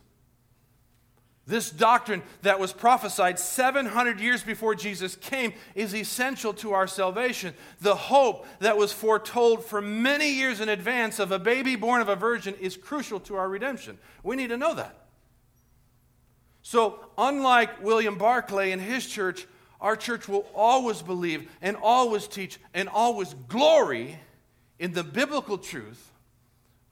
This 1.52 1.70
doctrine 1.70 2.24
that 2.44 2.62
was 2.62 2.72
prophesied 2.72 3.38
700 3.38 4.22
years 4.22 4.42
before 4.42 4.74
Jesus 4.74 5.18
came 5.18 5.52
is 5.76 5.94
essential 5.94 6.54
to 6.54 6.72
our 6.72 6.88
salvation. 6.88 7.54
The 7.82 7.94
hope 7.94 8.46
that 8.60 8.78
was 8.78 8.94
foretold 8.94 9.66
for 9.66 9.82
many 9.82 10.32
years 10.32 10.62
in 10.62 10.70
advance 10.70 11.20
of 11.20 11.34
a 11.34 11.40
baby 11.40 11.76
born 11.76 12.00
of 12.00 12.08
a 12.08 12.16
virgin 12.16 12.56
is 12.62 12.78
crucial 12.78 13.20
to 13.20 13.36
our 13.36 13.50
redemption. 13.50 13.98
We 14.24 14.38
need 14.38 14.48
to 14.48 14.56
know 14.56 14.74
that. 14.76 14.96
So, 16.62 17.02
unlike 17.18 17.84
William 17.84 18.18
Barclay 18.18 18.72
and 18.72 18.82
his 18.82 19.06
church, 19.06 19.46
our 19.82 19.98
church 19.98 20.30
will 20.30 20.48
always 20.56 21.02
believe 21.02 21.52
and 21.62 21.76
always 21.76 22.30
teach 22.30 22.62
and 22.74 22.88
always 22.88 23.34
glory 23.50 24.18
in 24.80 24.94
the 24.94 25.04
biblical 25.04 25.58
truth 25.58 26.14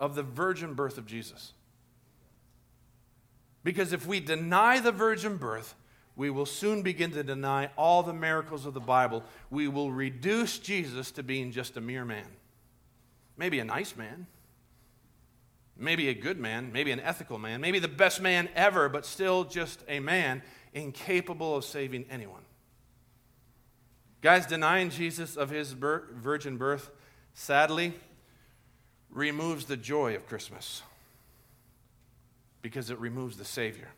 of 0.02 0.15
the 0.15 0.24
virgin 0.24 0.74
birth 0.74 0.98
of 0.98 1.06
Jesus. 1.06 1.54
Because 3.63 3.93
if 3.93 4.08
we 4.08 4.19
deny 4.19 4.80
the 4.80 4.91
virgin 4.91 5.38
birth, 5.38 5.76
we 6.15 6.30
will 6.30 6.45
soon 6.45 6.82
begin 6.82 7.12
to 7.12 7.24
deny 7.24 7.69
all 7.78 8.04
the 8.04 8.13
miracles 8.13 8.65
of 8.65 8.74
the 8.74 8.80
Bible. 8.80 9.24
We 9.50 9.67
will 9.67 9.91
reduce 9.91 10.60
Jesus 10.60 11.12
to 11.12 11.24
being 11.24 11.52
just 11.52 11.78
a 11.78 11.82
mere 11.82 12.06
man. 12.06 12.28
Maybe 13.38 13.60
a 13.60 13.65
nice 13.65 13.95
man, 13.95 14.28
maybe 15.78 16.10
a 16.10 16.13
good 16.13 16.38
man, 16.38 16.72
maybe 16.74 16.91
an 16.91 17.00
ethical 17.00 17.38
man, 17.38 17.62
maybe 17.62 17.80
the 17.80 17.88
best 17.88 18.22
man 18.22 18.50
ever, 18.54 18.89
but 18.89 19.06
still 19.06 19.45
just 19.45 19.82
a 19.88 20.02
man 20.02 20.41
incapable 20.74 21.56
of 21.56 21.63
saving 21.63 22.06
anyone. 22.10 22.43
Guys, 24.22 24.45
denying 24.45 24.89
Jesus 24.89 25.38
of 25.38 25.50
his 25.50 25.72
virgin 25.72 26.58
birth, 26.58 26.91
sadly, 27.34 27.93
removes 29.10 29.65
the 29.65 29.78
joy 29.78 30.15
of 30.15 30.28
Christmas 30.28 30.82
because 32.62 32.89
it 32.89 33.00
removes 33.00 33.38
the 33.38 33.45
Savior. 33.45 33.89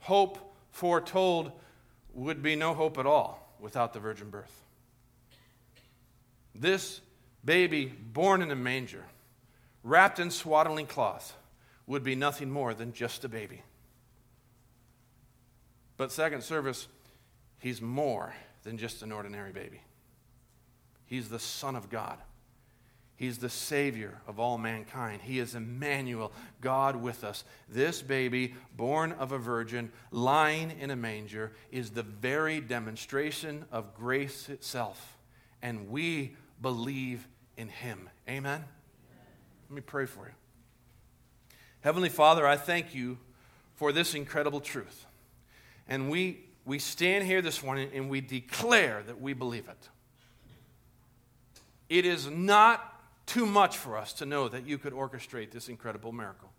Hope 0.00 0.54
foretold 0.70 1.52
would 2.12 2.42
be 2.42 2.56
no 2.56 2.74
hope 2.74 2.98
at 2.98 3.06
all 3.06 3.54
without 3.60 3.92
the 3.92 4.00
virgin 4.00 4.30
birth. 4.30 4.62
This 6.54 7.00
baby 7.44 7.86
born 7.86 8.42
in 8.42 8.50
a 8.50 8.56
manger, 8.56 9.04
wrapped 9.82 10.18
in 10.18 10.30
swaddling 10.30 10.86
cloth, 10.86 11.36
would 11.86 12.02
be 12.02 12.14
nothing 12.14 12.50
more 12.50 12.74
than 12.74 12.92
just 12.92 13.24
a 13.24 13.28
baby. 13.28 13.62
But, 15.96 16.10
second 16.10 16.42
service, 16.42 16.88
he's 17.58 17.80
more 17.80 18.34
than 18.62 18.78
just 18.78 19.02
an 19.02 19.12
ordinary 19.12 19.52
baby. 19.52 19.80
He's 21.06 21.28
the 21.28 21.38
Son 21.38 21.76
of 21.76 21.90
God. 21.90 22.18
He's 23.16 23.38
the 23.38 23.48
Savior 23.48 24.20
of 24.26 24.40
all 24.40 24.58
mankind. 24.58 25.22
He 25.22 25.38
is 25.38 25.54
Emmanuel, 25.54 26.32
God 26.60 26.96
with 26.96 27.22
us. 27.22 27.44
This 27.68 28.02
baby, 28.02 28.54
born 28.76 29.12
of 29.12 29.30
a 29.30 29.38
virgin, 29.38 29.92
lying 30.10 30.72
in 30.80 30.90
a 30.90 30.96
manger, 30.96 31.52
is 31.70 31.90
the 31.90 32.02
very 32.02 32.60
demonstration 32.60 33.66
of 33.70 33.94
grace 33.94 34.48
itself. 34.48 35.16
And 35.62 35.90
we 35.90 36.34
believe 36.60 37.28
in 37.56 37.68
Him. 37.68 38.10
Amen? 38.28 38.64
Let 39.70 39.74
me 39.74 39.80
pray 39.80 40.06
for 40.06 40.26
you. 40.26 40.34
Heavenly 41.82 42.08
Father, 42.08 42.46
I 42.46 42.56
thank 42.56 42.94
you 42.94 43.18
for 43.74 43.92
this 43.92 44.14
incredible 44.14 44.60
truth. 44.60 45.06
And 45.88 46.10
we, 46.10 46.40
we 46.64 46.80
stand 46.80 47.26
here 47.26 47.42
this 47.42 47.62
morning 47.62 47.90
and 47.94 48.08
we 48.08 48.20
declare 48.20 49.02
that 49.06 49.20
we 49.20 49.34
believe 49.34 49.68
it. 49.68 49.88
It 51.88 52.06
is 52.06 52.28
not 52.28 52.93
too 53.26 53.46
much 53.46 53.76
for 53.76 53.96
us 53.96 54.12
to 54.14 54.26
know 54.26 54.48
that 54.48 54.66
you 54.66 54.78
could 54.78 54.92
orchestrate 54.92 55.50
this 55.50 55.68
incredible 55.68 56.12
miracle. 56.12 56.50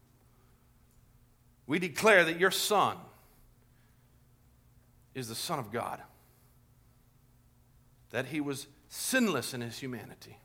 We 1.67 1.79
declare 1.79 2.23
that 2.25 2.39
your 2.39 2.51
Son 2.51 2.97
is 5.13 5.27
the 5.27 5.35
Son 5.35 5.59
of 5.59 5.71
God, 5.71 6.01
that 8.11 8.27
he 8.27 8.41
was 8.41 8.67
sinless 8.89 9.53
in 9.53 9.61
his 9.61 9.79
humanity, 9.79 10.37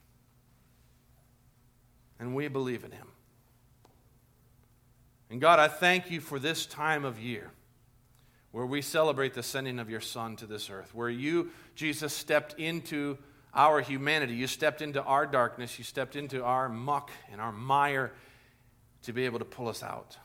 and 2.18 2.34
we 2.34 2.48
believe 2.48 2.84
in 2.84 2.92
him. 2.92 3.08
And 5.30 5.40
God, 5.40 5.58
I 5.58 5.68
thank 5.68 6.10
you 6.10 6.20
for 6.20 6.38
this 6.38 6.66
time 6.66 7.04
of 7.04 7.20
year 7.20 7.50
where 8.52 8.66
we 8.66 8.82
celebrate 8.82 9.34
the 9.34 9.42
sending 9.42 9.78
of 9.78 9.88
your 9.88 10.00
Son 10.00 10.34
to 10.36 10.46
this 10.46 10.70
earth, 10.70 10.92
where 10.94 11.08
you, 11.08 11.50
Jesus, 11.76 12.12
stepped 12.12 12.58
into 12.58 13.16
our 13.54 13.80
humanity. 13.80 14.34
You 14.34 14.46
stepped 14.46 14.82
into 14.82 15.02
our 15.02 15.26
darkness. 15.26 15.78
You 15.78 15.84
stepped 15.84 16.16
into 16.16 16.44
our 16.44 16.68
muck 16.68 17.10
and 17.32 17.40
our 17.40 17.52
mire 17.52 18.12
to 19.02 19.12
be 19.12 19.24
able 19.24 19.38
to 19.38 19.44
pull 19.44 19.68
us 19.68 19.82
out. 19.82 20.16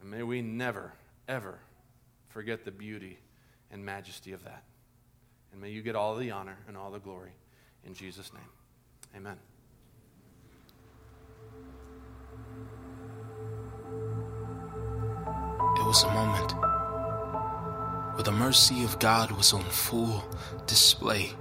And 0.00 0.10
may 0.10 0.22
we 0.22 0.42
never, 0.42 0.92
ever 1.28 1.58
forget 2.28 2.64
the 2.64 2.70
beauty 2.70 3.18
and 3.70 3.84
majesty 3.84 4.32
of 4.32 4.44
that. 4.44 4.62
And 5.52 5.60
may 5.60 5.70
you 5.70 5.82
get 5.82 5.96
all 5.96 6.16
the 6.16 6.30
honor 6.30 6.56
and 6.68 6.76
all 6.76 6.90
the 6.90 6.98
glory. 6.98 7.32
In 7.84 7.94
Jesus' 7.94 8.32
name, 8.32 8.42
amen. 9.16 9.36
It 15.76 15.86
was 15.86 16.02
a 16.04 16.12
moment 16.12 16.52
where 18.14 18.22
the 18.22 18.32
mercy 18.32 18.84
of 18.84 18.98
God 18.98 19.32
was 19.32 19.52
on 19.52 19.62
full 19.62 20.22
display. 20.66 21.32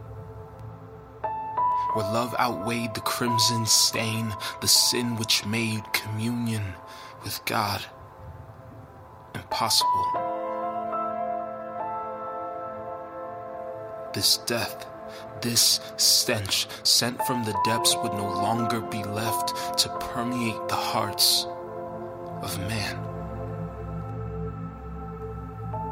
Where 1.93 2.06
love 2.06 2.36
outweighed 2.39 2.93
the 2.93 3.02
crimson 3.02 3.65
stain, 3.65 4.34
the 4.62 4.67
sin 4.67 5.15
which 5.15 5.45
made 5.45 5.91
communion 5.91 6.63
with 7.23 7.43
God 7.45 7.84
impossible. 9.34 10.30
This 14.13 14.38
death, 14.38 14.86
this 15.41 15.80
stench 15.97 16.67
sent 16.84 17.21
from 17.23 17.43
the 17.43 17.60
depths 17.65 17.95
would 17.95 18.13
no 18.13 18.28
longer 18.28 18.82
be 18.82 19.04
left 19.04 19.78
to 19.80 19.89
permeate 19.99 20.67
the 20.67 20.75
hearts 20.75 21.47
of 22.41 22.58
man. 22.67 22.97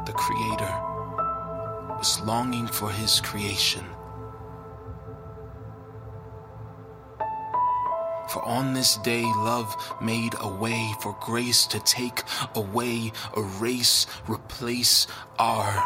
The 0.06 0.12
Creator 0.12 0.74
was 1.98 2.20
longing 2.24 2.66
for 2.66 2.90
His 2.90 3.20
creation. 3.20 3.84
For 8.38 8.44
on 8.44 8.72
this 8.72 8.96
day, 8.98 9.24
love 9.24 9.74
made 10.00 10.36
a 10.38 10.46
way 10.46 10.94
for 11.00 11.16
grace 11.20 11.66
to 11.66 11.80
take 11.80 12.22
away, 12.54 13.10
erase, 13.36 14.06
replace 14.28 15.08
our 15.40 15.84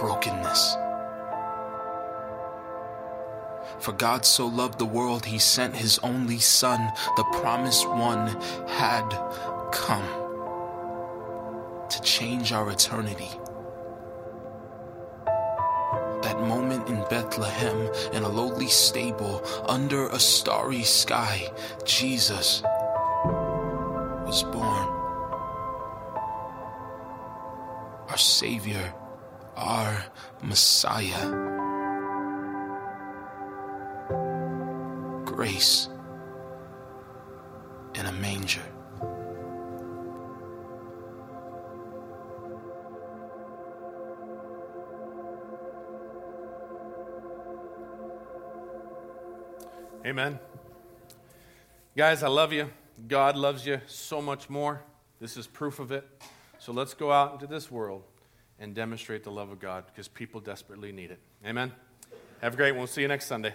brokenness. 0.00 0.74
For 3.78 3.92
God 3.92 4.26
so 4.26 4.44
loved 4.48 4.80
the 4.80 4.84
world, 4.84 5.24
he 5.24 5.38
sent 5.38 5.76
his 5.76 6.00
only 6.00 6.40
Son, 6.40 6.92
the 7.16 7.22
promised 7.34 7.88
one, 7.88 8.26
had 8.66 9.08
come 9.70 10.02
to 11.90 12.02
change 12.02 12.50
our 12.50 12.72
eternity. 12.72 13.30
Moment 16.44 16.88
in 16.88 17.04
Bethlehem, 17.08 17.88
in 18.12 18.22
a 18.22 18.28
lowly 18.28 18.68
stable, 18.68 19.42
under 19.66 20.08
a 20.08 20.18
starry 20.18 20.82
sky, 20.82 21.50
Jesus 21.84 22.62
was 24.26 24.42
born. 24.44 24.88
Our 28.08 28.18
Savior, 28.18 28.94
our 29.56 30.04
Messiah. 30.42 31.54
grace 35.34 35.88
Amen. 50.14 50.38
Guys, 51.96 52.22
I 52.22 52.28
love 52.28 52.52
you. 52.52 52.70
God 53.08 53.34
loves 53.34 53.66
you 53.66 53.80
so 53.88 54.22
much 54.22 54.48
more. 54.48 54.80
This 55.18 55.36
is 55.36 55.48
proof 55.48 55.80
of 55.80 55.90
it. 55.90 56.08
So 56.60 56.70
let's 56.70 56.94
go 56.94 57.10
out 57.10 57.32
into 57.32 57.48
this 57.48 57.68
world 57.68 58.04
and 58.60 58.76
demonstrate 58.76 59.24
the 59.24 59.32
love 59.32 59.50
of 59.50 59.58
God 59.58 59.86
because 59.86 60.06
people 60.06 60.40
desperately 60.40 60.92
need 60.92 61.10
it. 61.10 61.18
Amen. 61.44 61.72
Have 62.42 62.54
a 62.54 62.56
great 62.56 62.70
one. 62.70 62.78
We'll 62.78 62.86
see 62.86 63.02
you 63.02 63.08
next 63.08 63.26
Sunday. 63.26 63.54